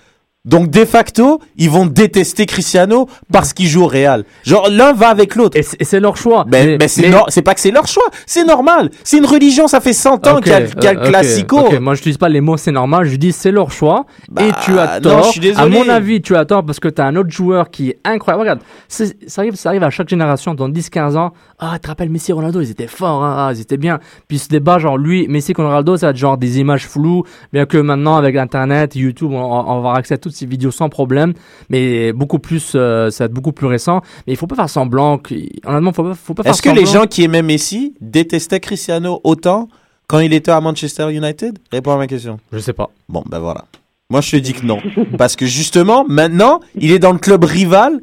[0.47, 4.25] Donc de facto, ils vont détester Cristiano parce qu'il joue au Real.
[4.45, 5.57] Genre l'un va avec l'autre.
[5.59, 6.45] Et c'est leur choix.
[6.49, 8.91] Mais, c'est mais- pas que c'est leur choix, c'est normal.
[9.05, 11.09] C'est une religion, ça fait 100 ans qu'il y a, qu'il y a le euh,
[11.09, 11.57] classico.
[11.81, 13.07] Moi, je n'utilise pas les mots, c'est normal.
[13.07, 14.07] Je dis c'est leur choix.
[14.31, 15.25] Bah, et tu as non, tort.
[15.25, 15.65] je suis désolé.
[15.65, 17.99] À mon avis, tu as tort parce que tu as un autre joueur qui est
[18.05, 18.43] incroyable.
[18.43, 19.05] Regarde, ça
[19.39, 20.55] arrive, ça arrive à chaque génération.
[20.55, 23.61] Dans 10-15 ans, ah, tu te rappelles Messi Ronaldo, ils étaient forts, hein, ah, ils
[23.61, 23.99] étaient bien.
[24.29, 27.25] Puis ce débat, genre lui, Messi contre Ronaldo, ça être genre des images floues.
[27.53, 30.71] Bien que maintenant, avec Internet, YouTube, on, on va avoir accès à toutes ces vidéos
[30.71, 31.35] sans problème.
[31.71, 34.03] Mais beaucoup plus, euh, ça va être beaucoup plus récent.
[34.27, 35.21] Mais il faut pas faire semblant.
[35.65, 39.21] Honnêtement, faut pas, faut pas faire Est-ce que les gens qui aimaient Messi détestaient Cristiano
[39.25, 39.69] autant
[40.07, 41.59] quand il était à Manchester United?
[41.73, 42.39] Réponds à ma question.
[42.53, 42.91] Je sais pas.
[43.09, 43.65] Bon, ben voilà.
[44.09, 44.79] Moi, je te dis que non.
[45.19, 48.01] Parce que justement, maintenant, il est dans le club rival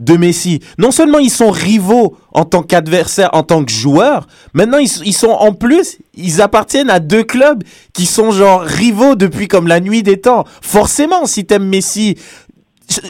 [0.00, 0.60] de Messi.
[0.78, 5.12] Non seulement ils sont rivaux en tant qu'adversaires, en tant que joueurs, maintenant ils, ils
[5.12, 9.78] sont en plus, ils appartiennent à deux clubs qui sont genre rivaux depuis comme la
[9.80, 10.44] nuit des temps.
[10.62, 12.16] Forcément, si t'aimes Messi,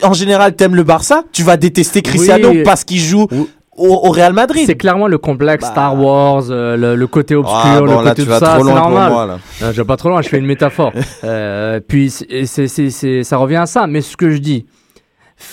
[0.03, 2.63] en général t'aimes le Barça, tu vas détester Cristiano Oui.
[2.63, 3.47] parce qu'il joue Oui.
[3.77, 4.65] au, au Real Madrid.
[4.67, 5.71] C'est clairement le complexe Bah.
[5.71, 8.57] Star Wars, euh, le, le côté obscur, Ah, bon, le là, côté tu tout ça,
[8.59, 9.11] c'est normal.
[9.11, 9.39] moi, là.
[9.59, 10.93] Non, je vais pas trop loin, je fais une métaphore.
[11.23, 13.87] Euh, puis ça revient à ça.
[13.87, 14.65] Mais ce que je dis,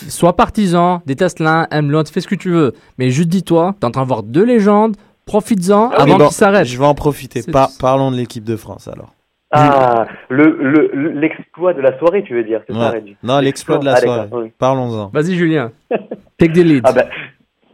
[0.09, 2.73] sois partisan, déteste l'un, aime l'autre, fais ce que tu veux.
[2.99, 6.35] Mais juste dis-toi, t'es en train de voir deux légendes, profites-en Ah avant bon, qu'ils
[6.35, 6.67] s'arrêtent.
[6.67, 7.41] Je vais en profiter.
[7.51, 9.13] Par- parlons de l'équipe de France alors.
[9.55, 13.85] Ah, le, le, le- l'exploit de la soirée, tu veux dire, ça, Non, l'exploit de
[13.85, 14.29] la Ah, soirée.
[14.33, 14.53] oui.
[14.59, 15.09] Parlons-en.
[15.13, 15.73] Vas-y Julien,
[16.39, 16.81] take the lead.
[16.85, 17.05] Ah ben,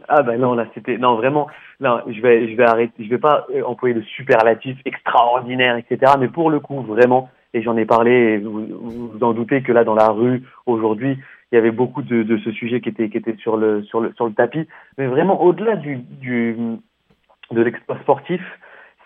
[0.09, 1.47] ah ben non, là c'était non vraiment,
[1.79, 6.13] non, je vais je vais arrêter, je vais pas euh, employer le superlatif extraordinaire, etc.
[6.19, 8.65] Mais pour le coup, vraiment, et j'en ai parlé, et vous
[9.13, 11.17] vous en doutez que là dans la rue aujourd'hui,
[11.51, 13.99] il y avait beaucoup de, de ce sujet qui était qui était sur le sur
[14.01, 14.67] le sur le tapis.
[14.97, 16.55] Mais vraiment au-delà du du
[17.51, 18.41] de l'exploit sportif,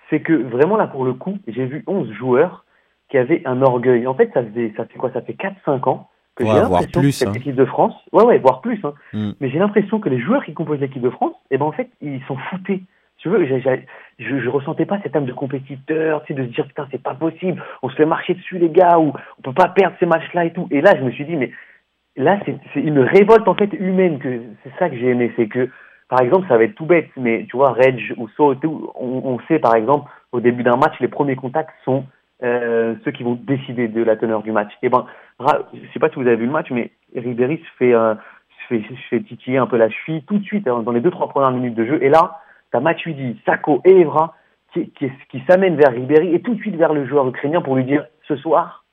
[0.09, 2.65] c'est que vraiment là pour le coup, j'ai vu 11 joueurs
[3.09, 4.07] qui avaient un orgueil.
[4.07, 5.11] En fait, ça faisait ça fait quoi?
[5.13, 7.33] Ça fait 4-5 ans que Ouais, j'ai l'impression plus, que cette hein.
[7.33, 9.31] équipe de France, ouais ouais, voire plus, hein, Mm.
[9.39, 11.89] mais j'ai l'impression que les joueurs qui composent l'équipe de France, eh ben en fait,
[12.01, 12.81] ils s'en foutaient.
[13.19, 13.85] Tu veux, j'ai- j'ai-
[14.19, 17.01] je, je ressentais pas cette âme de compétiteur, tu sais, de se dire putain c'est
[17.01, 20.07] pas possible, on se fait marcher dessus les gars, ou on peut pas perdre ces
[20.07, 20.67] matchs-là et tout.
[20.71, 21.51] Et là, je me suis dit mais
[22.15, 25.69] là c'est une révolte en fait humaine que c'est ça que j'ai aimé, c'est que
[26.09, 28.91] par exemple ça va être tout bête, mais tu vois Reg ou So, et tout,
[28.95, 32.05] on, on sait par exemple au début d'un match les premiers contacts sont
[32.43, 34.71] euh, ceux qui vont décider de la teneur du match.
[34.81, 35.05] Et ben,
[35.39, 38.15] ra- je sais pas si vous avez vu le match, mais Ribéry se fait, euh,
[38.15, 40.99] se fait, se fait titiller un peu la cheville tout de suite hein, dans les
[40.99, 42.03] deux trois premières minutes de jeu.
[42.03, 42.41] Et là,
[42.71, 44.35] t'as Matuidi, Sako et Evra
[44.73, 47.75] qui, qui, qui s'amènent vers Ribéry et tout de suite vers le joueur ukrainien pour
[47.75, 48.83] lui dire ce soir,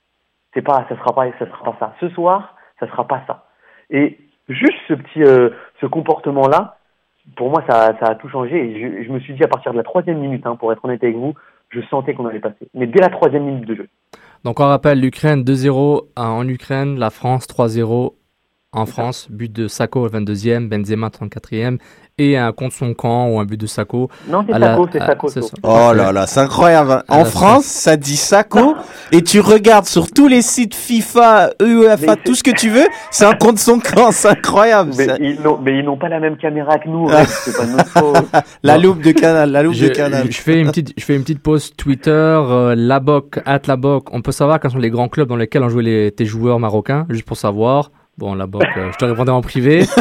[0.55, 1.95] c'est pas, ça sera pas, ça sera pas ça.
[1.99, 3.47] Ce soir, ça sera pas ça.
[3.91, 4.19] Et
[4.49, 5.51] juste ce petit, euh,
[5.81, 6.79] ce comportement-là,
[7.37, 8.57] pour moi, ça, ça a tout changé.
[8.57, 11.03] Et je, me suis dit à partir de la troisième minute, hein, pour être honnête
[11.05, 11.35] avec vous,
[11.69, 12.69] je sentais qu'on allait passer.
[12.75, 13.89] Mais dès la troisième minute de jeu.
[14.45, 18.15] Donc on rappelle l'Ukraine 2-0 en Ukraine, la France 3-0
[18.73, 21.79] en France, but de Sako au 22e, Benzema 34e
[22.19, 24.09] et un contre son camp ou un but de Sako.
[24.29, 25.57] Non, c'est Sako, c'est ça.
[25.65, 27.03] Oh là là, c'est incroyable.
[27.09, 28.77] En France, ça dit Sako
[29.11, 33.25] et tu regardes sur tous les sites FIFA, UEFA, tout ce que tu veux, c'est
[33.25, 34.93] un contre son camp, c'est incroyable.
[34.97, 35.17] Mais ça.
[35.19, 37.09] ils n'ont, mais ils n'ont pas la même caméra que nous.
[37.11, 37.25] Ah.
[37.27, 37.91] C'est pas notre.
[38.63, 40.31] La loupe de canal, la loupe Je, de canal.
[40.31, 44.13] je fais une petite, je fais une petite pause Twitter, euh, Laboc, at Laboc.
[44.13, 46.59] On peut savoir quels sont les grands clubs dans lesquels ont joué les, tes joueurs
[46.61, 47.91] marocains, juste pour savoir.
[48.21, 49.85] Bon, Laboc, euh, je te répondrai en privé.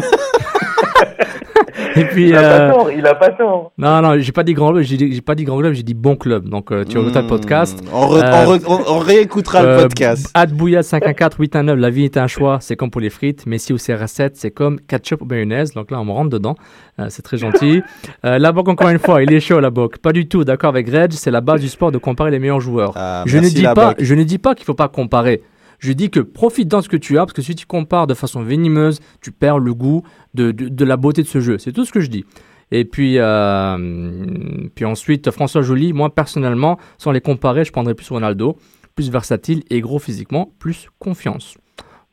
[1.95, 3.72] Et puis, Il a euh, pas tort, il a pas tort.
[3.78, 6.15] non, non, j'ai pas dit grand club, j'ai pas dit grand club, j'ai dit bon
[6.15, 6.47] club.
[6.47, 7.82] Donc, euh, tu écouteras le podcast.
[7.84, 7.88] Hmm.
[7.93, 10.30] On, re- Euh, on re- on- on réécoutera le Euh, podcast.
[10.34, 13.45] Ad Bouillade 514 819, la vie est un choix, c'est comme pour les frites.
[13.47, 15.74] Messi ou CR7, c'est comme ketchup ou mayonnaise.
[15.74, 16.55] Donc là, on me rentre dedans.
[16.99, 17.82] Euh, c'est très gentil.
[18.26, 19.97] Euh, la banque, encore une fois, il est chaud, la banque.
[19.99, 22.59] Pas du tout, d'accord avec Reg, c'est la base du sport de comparer les meilleurs
[22.59, 22.91] joueurs.
[22.95, 23.97] Ah, je, ne dis la pas, Boc.
[23.99, 25.41] je ne dis pas qu'il faut pas comparer.
[25.80, 28.13] Je dis que profite dans ce que tu as, parce que si tu compares de
[28.13, 30.03] façon venimeuse, tu perds le goût
[30.34, 31.57] de, de, de la beauté de ce jeu.
[31.57, 32.25] C'est tout ce que je dis.
[32.71, 38.09] Et puis, euh, puis ensuite, François Joly, moi personnellement, sans les comparer, je prendrais plus
[38.09, 38.57] Ronaldo,
[38.95, 41.55] plus versatile et gros physiquement, plus confiance.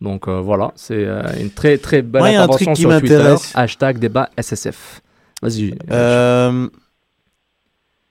[0.01, 3.35] Donc euh, voilà, c'est euh, une très très belle un intervention sur Twitter.
[3.55, 5.03] Hashtag débat SSF.
[5.43, 5.75] Vas-y.
[5.91, 6.69] Euh,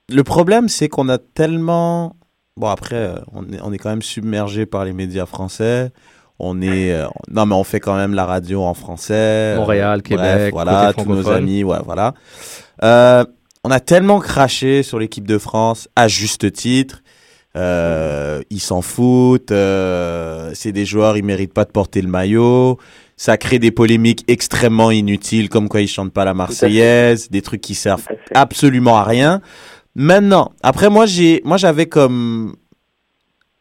[0.09, 2.15] le problème, c'est qu'on a tellement.
[2.57, 5.91] Bon, après, euh, on est, on est quand même submergé par les médias français.
[6.39, 6.93] On est.
[6.93, 9.55] euh, Non, mais on fait quand même la radio en français.
[9.57, 12.13] Montréal, Euh, Québec, voilà, côté tous nos amis, ouais, voilà.
[12.81, 13.25] Euh,
[13.65, 17.01] on a tellement craché sur l'équipe de France, à juste titre.
[17.57, 19.51] Euh, ils s'en foutent.
[19.51, 22.77] euh, c'est des joueurs, ils méritent pas de porter le maillot.
[23.17, 27.61] Ça crée des polémiques extrêmement inutiles, comme quoi ils chantent pas la Marseillaise, des trucs
[27.61, 29.41] qui servent absolument à rien.
[29.95, 32.55] Maintenant, après moi j'ai, moi j'avais comme,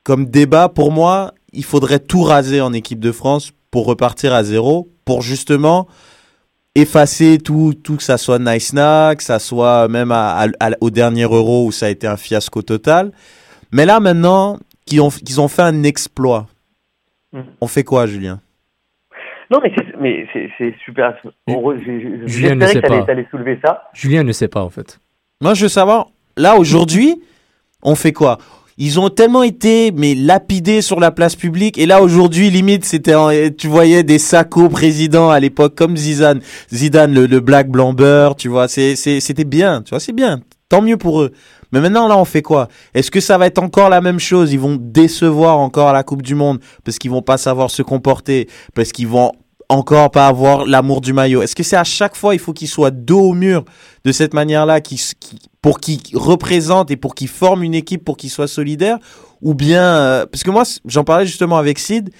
[0.02, 4.42] comme débat pour moi, il faudrait tout raser en équipe de France pour repartir à
[4.44, 5.86] zéro, pour justement
[6.74, 11.22] effacer tout, tout que ça soit Nice que ça soit même à- à- au dernier
[11.22, 13.12] euro où ça a été un fiasco total.
[13.70, 16.46] Mais là, maintenant, qu'ils ont, qu'ils ont fait un exploit,
[17.32, 17.40] Mm.
[17.60, 18.40] on fait quoi, Julien?
[19.50, 21.14] Non, mais c'est, mais c'est, c'est super.
[21.48, 21.78] heureux.
[21.84, 23.02] J'ai- j'ai- Julien ne sait pas.
[23.02, 23.84] t'allais soulever ça.
[23.92, 24.98] Julien ne sait pas en fait.
[25.40, 27.20] Moi, je veux savoir, là, aujourd'hui,
[27.82, 28.38] on fait quoi?
[28.76, 31.78] Ils ont tellement été, mais lapidés sur la place publique.
[31.78, 36.40] Et là, aujourd'hui, limite, c'était, tu voyais des sacos présidents à l'époque, comme Zidane.
[36.72, 40.40] Zidane, le, le black blamber, tu vois, c'est, c'était bien, tu vois, c'est bien.
[40.68, 41.30] Tant mieux pour eux.
[41.70, 42.68] Mais maintenant, là, on fait quoi?
[42.94, 44.52] Est-ce que ça va être encore la même chose?
[44.52, 48.48] Ils vont décevoir encore la Coupe du Monde parce qu'ils vont pas savoir se comporter,
[48.74, 49.32] parce qu'ils vont
[49.68, 51.42] encore pas avoir l'amour du maillot.
[51.42, 53.64] Est-ce que c'est à chaque fois il faut qu'ils soient dos au mur
[54.04, 58.18] de cette manière-là, qui, qui- pour qu'ils représentent et pour qu'ils forment une équipe, pour
[58.18, 58.98] qu'ils soient solidaires,
[59.40, 62.10] ou bien euh, parce que moi j'en parlais justement avec Sid,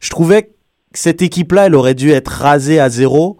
[0.00, 0.48] je trouvais que
[0.92, 3.36] cette équipe-là, elle aurait dû être rasée à zéro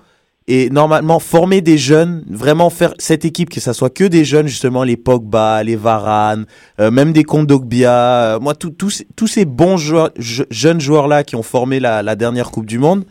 [0.47, 4.47] et normalement former des jeunes, vraiment faire cette équipe que ça soit que des jeunes
[4.47, 6.47] justement, les Pogba, les Varane,
[6.79, 11.35] euh, même des Kondogbia, euh, moi tous ces- bons joueurs, je- jeunes joueurs là qui
[11.35, 13.05] ont formé la, la dernière Coupe du Monde,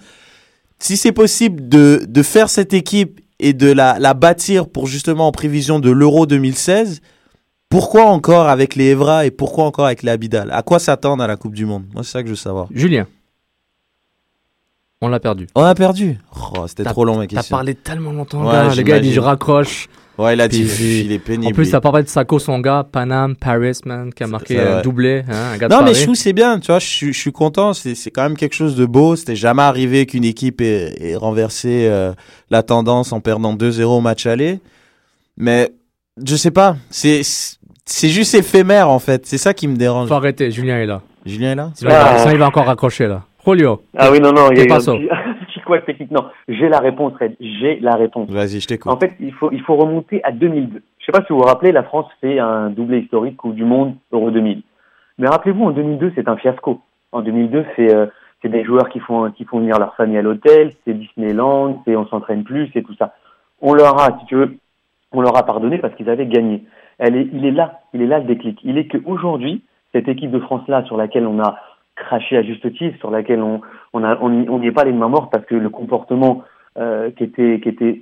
[0.80, 5.28] si c'est possible de, de faire cette équipe et de la, la bâtir pour justement
[5.28, 7.02] en prévision de l'Euro 2016,
[7.70, 10.50] pourquoi encore avec les Evra et pourquoi encore avec les Abidal?
[10.52, 11.86] À quoi s'attendre à la Coupe du Monde?
[11.94, 12.68] Moi, c'est ça que je veux savoir.
[12.72, 13.06] Julien,
[15.02, 15.48] on l'a perdu.
[15.56, 16.18] On a perdu?
[16.56, 17.56] Oh, c'était T'as- trop long, ma T'as question.
[17.56, 18.76] parlé tellement longtemps, Ouais, gars.
[18.76, 19.88] Le gars, dit je raccroche.
[20.20, 21.47] Ouais, il a dit, Puis- il est pénible.
[21.51, 24.65] En plus, t'as parlé de Sako, son gars, Panam, Paris, man, qui a marqué un
[24.74, 24.82] vrai.
[24.82, 25.24] doublé.
[25.30, 27.20] Hein, un gars de Non, mais je trouve c'est bien, tu vois, je suis, je
[27.20, 29.15] suis content, c'est c'est quand même quelque chose de beau.
[29.15, 32.11] C'était jamais arrivé qu'une équipe ait, ait renversé euh,
[32.49, 34.59] la tendance en perdant 2-0 au match aller.
[35.38, 35.72] Mais
[36.24, 37.22] je sais pas, c'est
[37.86, 40.09] c'est juste éphémère en fait, c'est ça qui me dérange.
[40.09, 41.01] Faut arrêter, Julien est là.
[41.26, 41.72] Julien est là?
[41.76, 42.20] Sinon, il va- Ah.
[42.20, 43.24] sinon, il va encore raccrocher là.
[43.47, 44.95] Julio, Ah oui, non, non, il y a eu un passo?
[44.97, 45.07] petit,
[45.70, 46.11] couac technique?
[46.11, 47.36] Non, j'ai la réponse, Red.
[47.39, 48.30] J'ai la réponse.
[48.30, 48.91] Vas-y, je t'écoute.
[48.91, 50.82] En fait, il faut, il faut remonter à 2002.
[50.99, 53.63] Je sais pas si vous vous rappelez, la France fait un doublé historique Coupe du
[53.63, 54.61] Monde Euro 2000.
[55.20, 56.82] Mais rappelez-vous, en 2002, c'est un fiasco.
[57.11, 58.05] En 2002, c'est euh,
[58.41, 61.95] c'est des joueurs qui font, qui font venir leur famille à l'hôtel, c'est Disneyland, c'est
[61.95, 63.13] on s'entraîne plus, c'est tout ça.
[63.61, 64.57] On leur a, si tu veux,
[65.11, 66.63] on leur a pardonné parce qu'ils avaient gagné.
[66.97, 68.59] Elle est, il est là, il est là le déclic.
[68.63, 71.57] Il est qu'aujourd'hui, cette équipe de France-là, sur laquelle on a
[71.95, 73.61] craché à juste titre, sur laquelle on
[73.94, 76.44] on n'y est pas les mains mortes parce que le comportement
[76.78, 78.02] euh, qui était qui était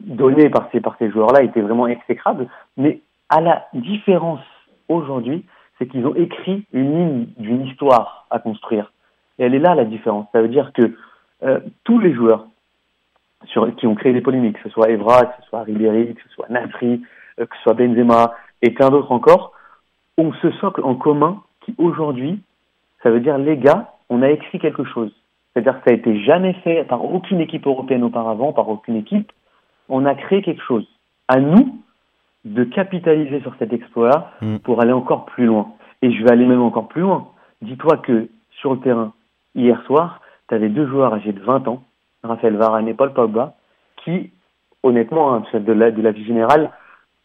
[0.00, 2.46] donné par ces par ces joueurs-là était vraiment exécrable.
[2.76, 4.40] Mais à la différence
[4.88, 5.44] aujourd'hui,
[5.78, 8.92] c'est qu'ils ont écrit une ligne d'une histoire à construire.
[9.38, 10.26] Et elle est là la différence.
[10.32, 10.94] Ça veut dire que
[11.42, 12.46] euh, tous les joueurs
[13.76, 16.28] qui ont créé des polémiques, que ce soit Evra, que ce soit Ribéry, que ce
[16.28, 17.02] soit Nasri,
[17.40, 19.52] euh, que ce soit Benzema et plein d'autres encore,
[20.18, 22.40] ont ce socle en commun qui aujourd'hui,
[23.02, 25.12] ça veut dire les gars, on a écrit quelque chose.
[25.52, 29.30] C'est-à-dire que ça a été jamais fait par aucune équipe européenne auparavant, par aucune équipe.
[29.88, 30.86] On a créé quelque chose.
[31.28, 31.78] À nous
[32.44, 34.56] de capitaliser sur cet exploit Mm.
[34.58, 35.68] pour aller encore plus loin.
[36.02, 37.28] Et je vais aller même encore plus loin.
[37.60, 38.28] Dis-toi que
[38.60, 39.12] sur le terrain,
[39.54, 41.82] hier soir, tu avais deux joueurs âgés de 20 ans,
[42.24, 43.54] Raphaël Varane et Paul Pogba,
[44.04, 44.30] qui,
[44.82, 46.70] honnêtement, hein, de la, de la vie générale,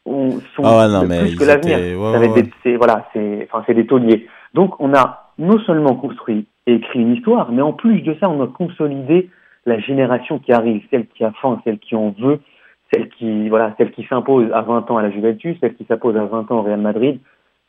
[0.06, 1.78] ont, sont Ah ouais, non, plus que l'avenir.
[1.80, 2.18] étaient- ouais,
[2.66, 4.28] ouais, voilà, c'est des tauliers.
[4.54, 8.30] Donc on a non seulement construit et écrit une histoire, mais en plus de ça,
[8.30, 9.30] on a consolidé
[9.66, 12.40] la génération qui arrive, celle qui a faim, celle qui en veut,
[12.94, 16.16] celle qui voilà, celle qui s'impose à 20 ans à la Juventus, celle qui s'impose
[16.18, 17.20] à 20 ans au Real Madrid,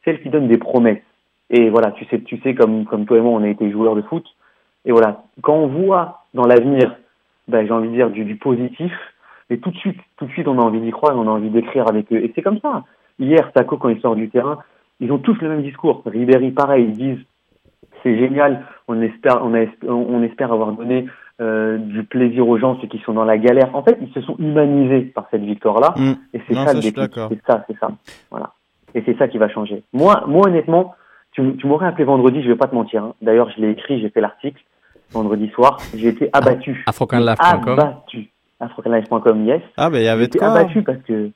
[0.04, 1.02] celle qui donne des promesses.
[1.50, 3.94] Et voilà, tu sais, tu sais comme comme toi et moi, on a été joueurs
[3.94, 4.24] de foot.
[4.84, 6.96] Et voilà, quand on voit dans l'avenir,
[7.46, 8.92] ben, j'ai envie de dire du, positif,
[9.50, 11.50] et tout de suite, tout de suite, on a envie d'y croire, on a envie
[11.50, 12.22] d'écrire avec eux.
[12.22, 12.84] Et c'est comme ça.
[13.18, 14.58] Hier, Taco, quand il sort du terrain,
[15.00, 16.02] ils ont tous le même discours.
[16.06, 17.24] Ribéry, pareil, ils disent
[18.02, 21.06] c'est génial, on espère, on, a- on espère avoir donné
[21.40, 23.74] euh, du plaisir aux gens, ceux qui sont dans la galère.
[23.74, 26.12] En fait, ils se sont humanisés par cette victoire-là, Mm.
[26.34, 26.80] et c'est ça ça.
[26.82, 27.88] C'est ça, c'est ça.
[28.30, 28.50] Voilà.
[28.94, 29.82] Et c'est ça qui va changer.
[29.92, 30.94] Moi, moi honnêtement,
[31.32, 33.04] tu, tu m'aurais appelé vendredi, je vais pas te mentir.
[33.04, 33.14] hein.
[33.22, 34.60] D'ailleurs, je l'ai écrit, j'ai fait l'article
[35.12, 35.78] vendredi soir.
[35.94, 36.82] J'ai été abattu.
[36.86, 37.78] afrocanlife.com.
[37.78, 38.28] Abattu.
[38.60, 39.62] Afrocanlife.com, yes.
[39.76, 40.48] Ah, ben il y avait de quoi.
[40.48, 41.30] abattu parce que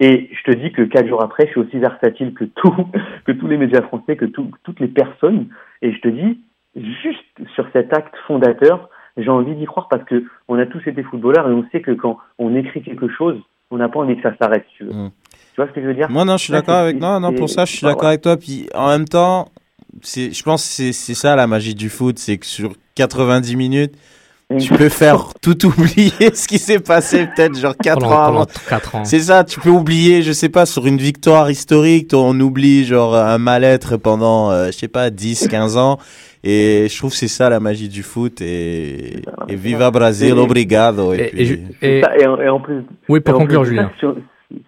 [0.00, 2.74] et je te dis que quatre jours après, je suis aussi versatile que tout,
[3.26, 5.48] que tous les médias français, que tout- toutes les personnes.
[5.82, 6.40] Et je te dis,
[6.76, 7.24] juste
[7.54, 11.48] sur cet acte fondateur, j'ai envie d'y croire parce que on a tous été footballeurs
[11.48, 13.40] et on sait que quand on écrit quelque chose,
[13.70, 14.66] on n'a pas envie que ça s'arrête.
[14.76, 14.92] Tu, veux.
[14.92, 15.10] Mm.
[15.32, 16.10] tu vois ce que je veux dire?
[16.10, 16.98] Moi, non, je suis d'accord avec.
[17.00, 18.36] Non, non, pour ça, je suis d'accord avec toi.
[18.36, 19.46] Puis en même temps,
[20.02, 23.94] c'est, je pense que c'est ça la magie du foot, c'est que sur 90 minutes,
[24.58, 28.32] tu peux faire tout oublier ce qui s'est passé peut-être genre 4 Pendant- ans avant.
[28.46, 29.04] pendant quatre ans.
[29.04, 32.84] C'est ça, tu peux oublier, je sais pas, sur une victoire historique, toi, on oublie
[32.84, 35.98] genre un mal-être pendant, euh, je sais pas, 10, 15 ans.
[36.46, 38.42] Et je trouve que c'est ça la magie du foot.
[38.42, 41.14] Et, viva Brasil, obrigado.
[41.14, 43.32] Et, Et- puis- et je- C'est et- ça, et, en- et en plus, oui, pour
[43.34, 43.92] et en conclure, plus de ça, Julien.
[43.98, 44.14] Si on,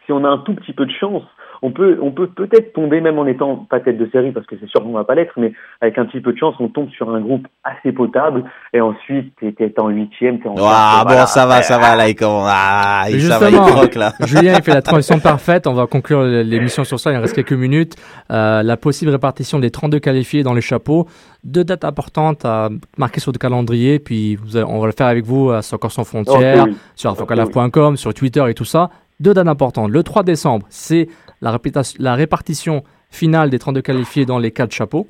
[0.06, 1.22] si on a un tout petit peu de chance,
[1.62, 4.56] on peut on peut peut-être tomber même en étant pas tête de série parce que
[4.60, 6.90] c'est sûr qu'on va pas l'être, mais avec un petit peu de chance, on tombe
[6.90, 11.26] sur un groupe assez potable et ensuite t'es en huitième, t'es en Ah bon, voilà.
[11.26, 12.48] ça va, ça va, là, il commence.
[12.50, 14.12] Ah, il, ça va, il Justement, croque, là.
[14.26, 15.66] Julien il fait la transition parfaite.
[15.66, 17.12] On va conclure l'émission sur ça.
[17.12, 17.94] Il reste quelques minutes.
[18.30, 21.06] Euh, la possible répartition des 32 qualifiés dans les chapeaux.
[21.44, 23.98] Deux dates importantes à marquer sur le calendrier.
[23.98, 26.76] Puis vous allez- on va le faire avec vous à Soccer Sans Frontières, oui.
[26.94, 28.90] sur Ok, afocalaf.com, sur Twitter et tout ça.
[29.20, 29.90] Deux dates importantes.
[29.90, 31.08] Le 3 décembre, c'est
[31.40, 35.06] la, répartition finale des 32 qualifiés dans les quatre chapeaux.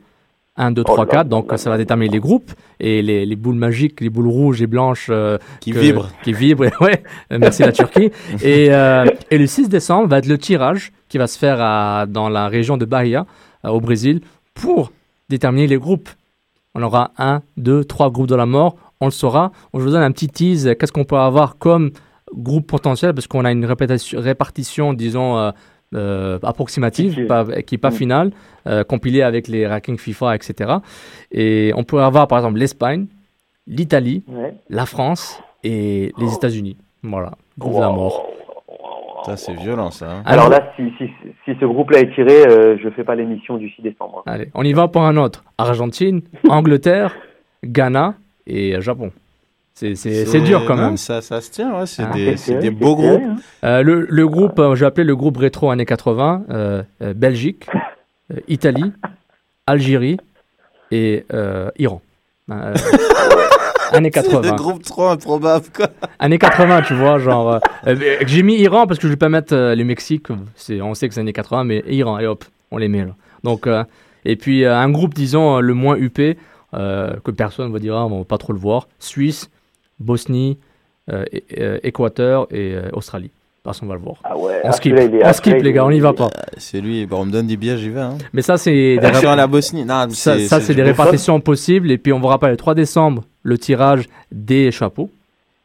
[0.58, 1.14] 1, 2, 3, là 4.
[1.16, 2.50] là Donc là ça va déterminer les groupes
[2.80, 6.08] et les, les boules magiques, les boules rouges et blanches euh, Qui que- vibre.
[6.22, 7.02] Qui vibre, ouais.
[7.30, 8.10] Merci la Turquie.
[8.42, 12.06] Et, euh, et le 6 décembre va être le tirage qui va se faire à-
[12.08, 13.26] dans la région de Bahia,
[13.66, 14.22] euh, au Brésil,
[14.54, 14.92] pour
[15.28, 16.08] déterminer les groupes.
[16.74, 18.76] On aura un, deux, trois groupes de la mort.
[19.00, 19.52] On le saura.
[19.74, 20.74] Je vous donne un petit tease.
[20.80, 21.90] Qu'est-ce qu'on peut avoir comme
[22.34, 23.12] groupe potentiel?
[23.12, 25.52] Parce qu'on a une répartition, disons,
[25.94, 27.92] euh, approximative, pas, qui n'est pas Mm.
[27.92, 28.30] finale,
[28.66, 30.74] euh, compilée avec les rankings FIFA, etc.
[31.32, 33.06] Et on peut avoir, par exemple, l'Espagne,
[33.66, 34.54] l'Italie, Ouais.
[34.68, 36.76] la France et les États-Unis.
[37.02, 38.26] Voilà, groupe de la mort.
[39.24, 40.10] Ça, c'est violent, ça.
[40.18, 40.22] hein.
[40.24, 41.08] Alors là, si, si,
[41.44, 44.22] si ce groupe-là est tiré, euh, je fais pas l'émission du 6 décembre.
[44.26, 44.32] hein.
[44.32, 45.42] Allez, on y va pour un autre.
[45.58, 47.16] Argentine, Angleterre,
[47.64, 48.14] Ghana
[48.46, 49.10] et euh, Japon.
[49.78, 50.96] C'est- C'est c'est dur quand même.
[50.96, 51.84] Ça, ça se tient, ouais.
[51.86, 52.12] C'est Ah.
[52.14, 53.20] des, C'est c'est des c'est beaux groupes.
[53.22, 53.36] hein.
[53.62, 57.66] Euh, le, le groupe, euh, j'ai appelé le groupe rétro années 80, euh, euh, Belgique,
[58.32, 58.90] euh, Italie,
[59.66, 60.16] Algérie
[60.90, 62.00] et euh, Iran.
[62.50, 62.74] Euh,
[63.92, 64.40] années C'est 80.
[64.40, 65.88] des groupes trop improbables, quoi.
[66.18, 67.60] Années 80, tu vois, genre.
[68.26, 70.28] j'ai mis Iran parce que je vais pas mettre euh, le Mexique.
[70.54, 73.14] C'est, on sait que c'est années 80, mais Iran, et hop, on les met là.
[73.44, 73.84] Donc, euh,
[74.24, 76.18] et puis euh, un groupe, disons, le moins UP,
[76.74, 78.88] euh, que personne va dire, ah, on va pas trop le voir.
[78.98, 79.50] Suisse,
[79.98, 80.58] Bosnie,
[81.10, 81.24] euh,
[81.82, 83.30] Équateur et euh, Australie.
[83.62, 84.16] Parce qu'on va le voir.
[84.22, 86.28] Ah ouais, On ah, skip, on ah, skip les gars, on est- y va pas.
[86.56, 88.00] C'est lui, bon, on me donne des billets, j'y vais.
[88.00, 88.16] Hein.
[88.32, 89.84] Mais ça, c'est des, rép- la Bosnie.
[89.84, 91.90] Non, ça, c'est- ça, c'est des répartitions possibles.
[91.90, 95.10] Et puis, on vous rappelle le 3 décembre, le tirage des chapeaux,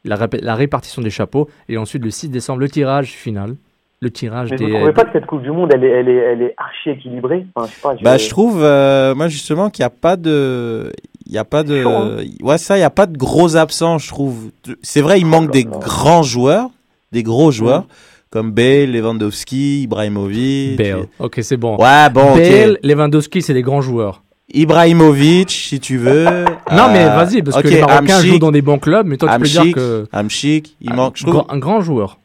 [0.04, 1.48] la, rép- la répartition des chapeaux.
[1.70, 3.56] Et ensuite, le 6 décembre, le tirage final.
[4.00, 4.66] Le tirage Mais des.
[4.66, 6.90] vous trouvez pas que cette Coupe du Monde, elle est, elle est, elle est archi
[6.90, 7.46] équilibrée?
[7.54, 10.92] Enfin, je sais pas, Bah, je trouve, euh, moi, justement, qu'il n'y a pas de.
[11.32, 11.82] Il y a pas de.
[11.82, 12.18] chaud, hein.
[12.44, 14.52] Ouais, ça, il n'y a pas de gros absents, je trouve.
[14.84, 15.78] C'est vrai, il Oh manque là des là.
[15.80, 16.70] grands joueurs,
[17.14, 17.86] des gros joueurs,
[18.30, 20.78] comme Bale, Lewandowski, Ibrahimovic.
[20.78, 21.08] Bale.
[21.20, 21.78] Ok, c'est bon.
[21.78, 22.78] Ouais, bon, Bale.
[22.84, 24.24] Lewandowski, c'est des grands joueurs.
[24.54, 26.26] Ibrahimovic, si tu veux.
[26.72, 29.08] Non, mais Euh, vas-y, parce ok, que les Marocains Hamsik, jouent dans des bons clubs,
[29.08, 30.08] mais toi, tu peux dire que.
[30.12, 31.14] Hamsik, il un, manque.
[31.16, 31.46] Je trouve.
[31.48, 32.18] un grand joueur.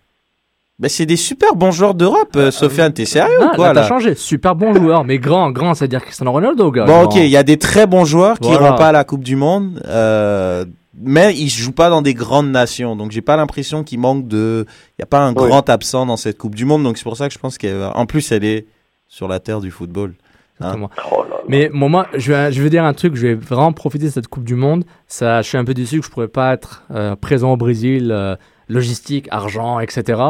[0.79, 3.75] Bah, c'est des super bons joueurs d'Europe, euh, Sofiane, t'es sérieux Ah, ou quoi, là,
[3.75, 4.15] t'as là changé.
[4.15, 6.85] Super bon joueur, mais grand, grand, c'est-à-dire Cristiano Ronaldo, gars.
[6.85, 7.05] Bon, Grand.
[7.05, 8.63] ok, il y a des très bons joueurs qui Voilà.
[8.67, 10.67] n'iront pas à la Coupe du Monde, euh,
[11.01, 12.95] mais ils jouent pas dans des grandes nations.
[12.95, 14.67] Donc, j'ai pas l'impression qu'il manque de.
[14.99, 16.83] Il y a pas un grand absent dans cette Coupe du Monde.
[16.83, 18.67] Donc, c'est pour ça que je pense qu'elle va- En plus, elle est
[19.09, 20.13] sur la terre du football.
[20.61, 20.91] Exactement.
[21.11, 21.37] Oh là là.
[21.49, 24.11] Mais bon, moi, je vais, je vais dire un truc, je vais vraiment profiter de
[24.11, 24.85] cette Coupe du Monde.
[25.07, 28.11] Ça, je suis un peu déçu que je pourrais pas être euh, présent au Brésil,
[28.11, 28.37] euh,
[28.69, 30.21] logistique, argent, etc.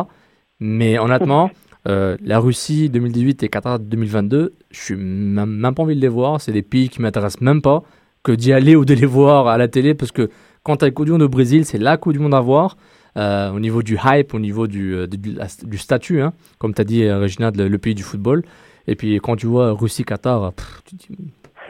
[0.61, 1.51] Mais honnêtement,
[1.89, 6.09] euh, la Russie 2018 et Qatar 2022, je suis même, même pas envie de les
[6.09, 6.41] voir.
[6.41, 7.83] C'est des pays qui m'intéressent même pas
[8.23, 10.31] que d'y aller ou de les voir à la télé parce que
[10.63, 12.41] quand tu as la Coupe du Monde au Brésil, c'est la Coupe du Monde à
[12.41, 12.77] voir.
[13.17, 16.85] euh, au niveau du hype, au niveau du, euh, du, statut, hein, comme tu as
[16.85, 18.43] dit, euh, Régina, le, le pays du football.
[18.87, 20.53] Et puis quand tu vois Russie-Qatar,
[20.85, 21.09] tu dis,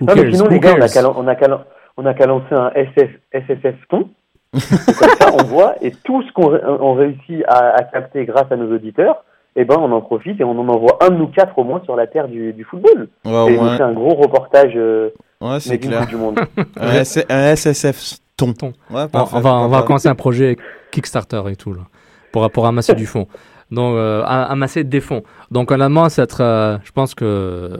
[0.00, 1.66] who Non, mais cares, sinon, who les gars, on a qu'à on a
[1.98, 4.10] on a lancer un SF, SSF ton.
[4.56, 8.24] Et comme ça, on voit, et tout ce qu'on ré- on réussit à, à capter
[8.24, 9.24] grâce à nos auditeurs,
[9.56, 11.80] eh ben, on en profite et on en envoie un de nous quatre au moins
[11.84, 13.08] sur la terre du, du football.
[13.24, 13.76] Ouais, et on moins.
[13.76, 16.06] fait un gros reportage euh, Ouais, c'est clair.
[16.06, 16.38] Du Monde.
[16.80, 18.52] Un, S- un SSF ton.
[18.52, 18.72] Ton.
[18.90, 20.56] Ouais, On, parfait, on va, on va commencer un projet
[20.90, 21.82] Kickstarter et tout, là,
[22.32, 23.26] pour, pour ramasser du fond.
[23.70, 25.22] Donc, euh, amasser des fonds.
[25.50, 27.70] Donc, honnêtement, ça va être, euh, je pense que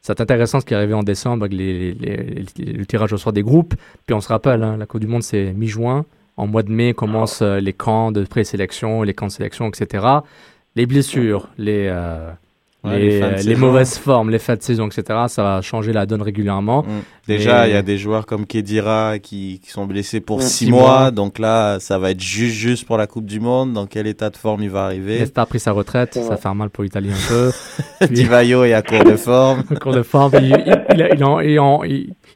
[0.00, 3.16] c'est intéressant ce qui est arrivé en décembre avec les, les- les- le tirage au
[3.18, 3.74] sort des groupes.
[4.06, 6.04] Puis, on se rappelle, hein, la Coupe du Monde, c'est mi-juin.
[6.36, 10.04] En mois de mai commencent euh, les camps de présélection, les camps de sélection, etc.
[10.74, 12.30] Les blessures, les, euh,
[12.84, 15.02] Ouais, les, mauvaises formes, les fins de saison, etc.
[15.26, 16.82] Ça va changer la donne régulièrement.
[16.84, 16.86] Mm.
[17.26, 20.42] Déjà, il y a des joueurs comme Kedira qui, qui sont blessés pour Mm.
[20.42, 20.82] six Six mois.
[21.00, 21.10] mois.
[21.10, 23.72] Donc là, ça va être juste, juste pour la Coupe du Monde.
[23.72, 25.18] Dans quel état de forme il va arriver?
[25.18, 26.22] Nesta a pris sa retraite, Ouais.
[26.28, 27.50] ça fait mal pour l'Italie un peu.
[28.06, 29.64] Puis- Divayo est à court de forme.
[29.80, 30.32] Cours de forme.
[30.34, 31.82] Il, il, il, a- il, en- il, en-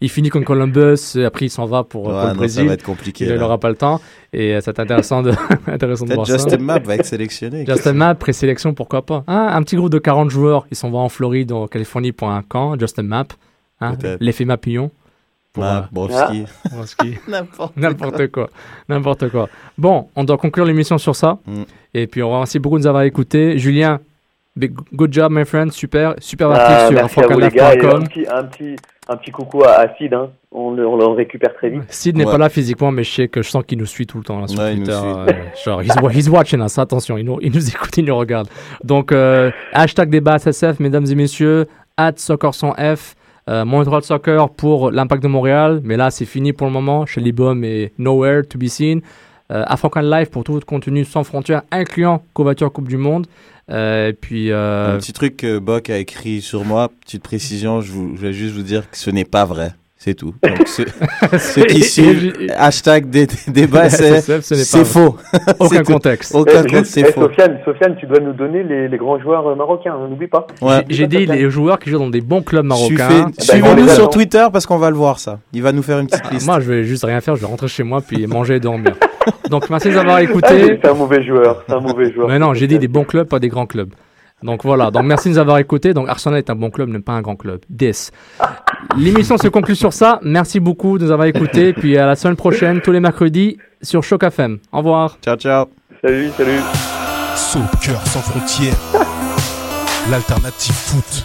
[0.01, 2.35] il- finit contre Columbus, et après il s'en va pour, pour Ouais, le non, ça
[2.35, 2.67] Brésil.
[2.69, 3.27] va être compliqué.
[3.27, 4.01] il n'aura pas le temps.
[4.33, 5.33] Et euh, c'est intéressant de,
[5.67, 6.35] intéressant de voir ça.
[6.35, 7.65] Justin Map va être sélectionné.
[7.69, 9.25] Justin Map, présélection, pourquoi pas.
[9.27, 12.31] Hein, un petit groupe de 40 joueurs qui s'en vont en Floride, en Californie pour
[12.31, 12.79] un camp.
[12.79, 13.27] Justin Map.
[13.81, 13.97] Hein.
[14.21, 14.91] L'effet Mapillon.
[15.53, 16.45] pour, Ah, euh.
[17.77, 18.51] N'importe quoi.
[18.89, 19.49] N'importe quoi.
[19.79, 21.39] Bon, on doit conclure l'émission sur ça.
[21.47, 21.63] Mm.
[21.95, 23.59] Et puis, on remercie beaucoup de nous avoir écoutés.
[23.59, 24.01] Julien,
[24.57, 25.73] big- good job, my friend.
[25.73, 28.77] Super, super Ah, actif sur merci à vous les gars et un petit, un petit,
[29.09, 30.31] un petit coucou à, à Sid, hein.
[30.53, 31.83] on, le, on le récupère très vite.
[31.89, 32.33] Sid n'est Ouais.
[32.33, 34.41] pas là physiquement, mais je sais que je sens qu'il nous suit tout le temps
[34.41, 34.99] là, sur Ouais, il nous Twitter.
[35.01, 35.35] suit.
[35.35, 38.49] euh, genre, he's, he's watching us, attention, il nous, il nous écoute, il nous regarde.
[38.85, 43.15] Donc, euh, hashtag débat SSF, mesdames et messieurs, at soccer sans F,
[43.49, 47.21] euh, Montreal Soccer pour l'impact de Montréal, mais là c'est fini pour le moment, chez
[47.21, 49.01] Libom et Nowhere to be seen.
[49.51, 53.27] Euh, African Live pour tout votre contenu sans frontières, incluant Covoiture Coupe du Monde.
[53.71, 57.91] Euh, puis, euh, Un petit truc que Bock a écrit sur moi, petite précision, je,
[57.93, 59.73] vous- je voulais juste vous dire que ce n'est pas vrai.
[60.03, 60.33] C'est tout.
[60.43, 60.81] Donc, ce-
[61.39, 64.85] ceux qui et- hashtag dé- débat, c'est ce n'est pas c'est vrai.
[64.87, 65.17] faux.
[65.59, 66.35] aucun contexte.
[66.35, 67.21] Aucun Eh, compte, juste, c'est eh, faux.
[67.25, 70.47] Sofiane, Sofiane, tu dois nous donner les, les grands joueurs euh, marocains, hein, n'oublie pas.
[70.63, 70.87] Ouais.
[70.89, 73.31] J'ai dit les joueurs qui jouent dans des bons clubs marocains.
[73.39, 74.13] Suivez-nous les sur attend.
[74.13, 75.39] Twitter parce qu'on va le voir ça.
[75.53, 76.47] Il va nous faire une petite liste.
[76.47, 78.95] Moi, je vais juste rien faire, je vais rentrer chez moi puis manger et dormir.
[79.51, 80.79] Donc, merci de nous avoir Ah, écoutés.
[80.83, 82.27] c'est un mauvais joueur, c'est un mauvais joueur.
[82.27, 83.91] Mais non, j'ai dit des bons clubs, pas des grands clubs.
[84.43, 85.93] Donc voilà, donc merci de nous avoir écoutés.
[85.95, 87.61] Donc Arsenal est un bon club, mais pas un grand club.
[87.69, 88.11] 10.
[88.97, 90.19] L'émission se conclut sur ça.
[90.23, 91.73] Merci beaucoup de nous avoir écoutés.
[91.73, 94.59] Puis à la semaine prochaine, tous les mercredis, sur Choc FM.
[94.73, 95.19] Au revoir.
[95.23, 95.67] Ciao, ciao.
[96.03, 96.61] Salut, salut.
[97.37, 98.77] Soccer sans frontières.
[100.11, 101.25] L'alternative foot.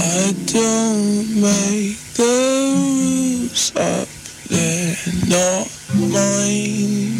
[0.00, 4.08] I don't make the rules up,
[4.48, 4.96] they're
[5.28, 7.18] not mine,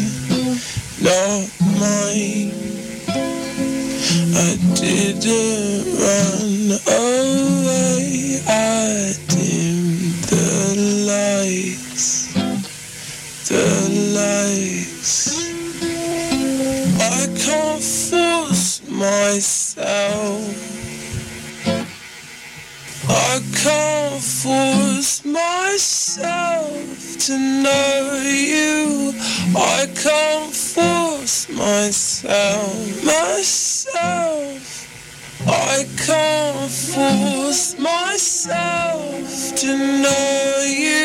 [1.01, 2.74] not mine.
[4.37, 10.75] I didn't run away, I dimmed the
[11.07, 12.33] lights,
[13.47, 13.65] the
[14.13, 15.13] lights.
[16.99, 20.84] I can't force myself.
[23.07, 29.13] I can't force myself to know you.
[29.55, 34.65] I can't force myself, myself.
[35.47, 40.95] I can't force myself to know you.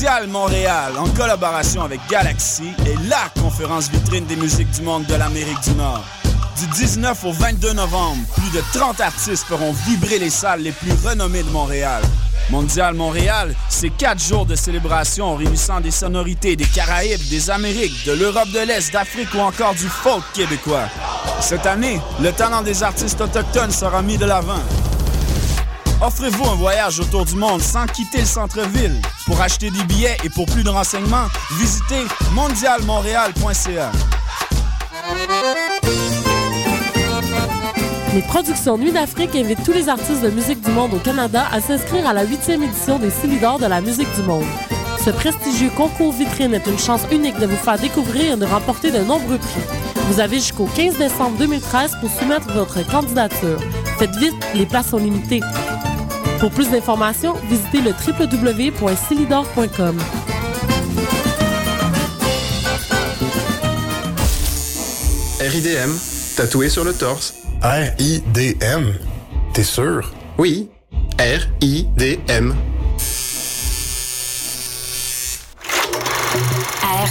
[0.00, 5.14] Mondial Montréal, en collaboration avec Galaxy, est la conférence vitrine des musiques du monde de
[5.14, 6.02] l'Amérique du Nord.
[6.58, 10.94] Du 19 au 22 novembre, plus de 30 artistes feront vibrer les salles les plus
[11.04, 12.02] renommées de Montréal.
[12.48, 18.12] Mondial Montréal, c'est quatre jours de célébration réunissant des sonorités des Caraïbes, des Amériques, de
[18.12, 20.88] l'Europe de l'Est, d'Afrique ou encore du folk québécois.
[21.42, 24.62] Cette année, le talent des artistes autochtones sera mis de l'avant.
[26.02, 29.02] Offrez-vous un voyage autour du monde sans quitter le centre-ville.
[29.26, 31.26] Pour acheter des billets et pour plus de renseignements,
[31.58, 33.92] visitez mondialmontréal.ca.
[38.14, 41.60] Les productions Nuit d'Afrique invitent tous les artistes de musique du monde au Canada à
[41.60, 44.46] s'inscrire à la huitième édition des Silidor de la musique du monde.
[45.04, 48.90] Ce prestigieux concours vitrine est une chance unique de vous faire découvrir et de remporter
[48.90, 49.62] de nombreux prix.
[50.08, 53.60] Vous avez jusqu'au 15 décembre 2013 pour soumettre votre candidature.
[53.98, 55.40] Faites vite, les places sont limitées.
[56.40, 59.98] Pour plus d'informations, visitez le www.silidor.com.
[65.40, 65.90] RIDM,
[66.36, 67.34] tatoué sur le torse.
[67.62, 68.94] R-I-D-M.
[69.52, 70.10] T'es sûr?
[70.38, 70.70] Oui,
[71.18, 72.54] R-I-D-M.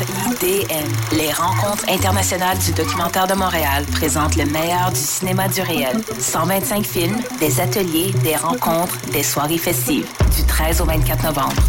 [0.02, 6.02] RIDM, les rencontres internationales du documentaire de Montréal présentent le meilleur du cinéma du réel.
[6.20, 11.62] 125 films, des ateliers, des rencontres, des soirées festives, du 13 au 24 novembre.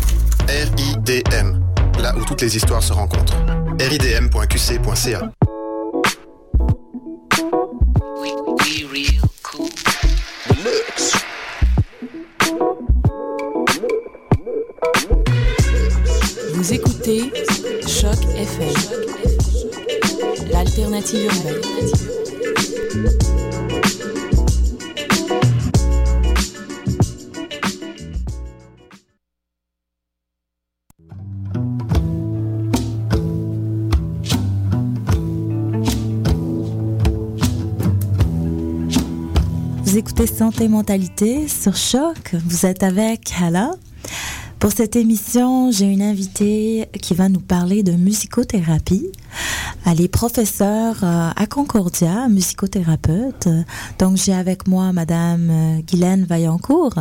[0.48, 1.60] RIDM,
[1.98, 3.36] là où toutes les histoires se rencontrent.
[3.80, 5.30] ridm.qc.ca.
[16.54, 17.32] Vous écoutez
[20.50, 21.60] L'alternative urbaine.
[39.84, 42.34] Vous écoutez Santé Mentalité sur Choc.
[42.46, 43.72] Vous êtes avec Hala.
[44.60, 49.06] Pour cette émission, j'ai une invitée qui va nous parler de musicothérapie.
[49.86, 53.48] Elle est professeure euh, à Concordia, musicothérapeute.
[53.98, 56.92] Donc, j'ai avec moi Madame euh, Guylaine Vaillancourt.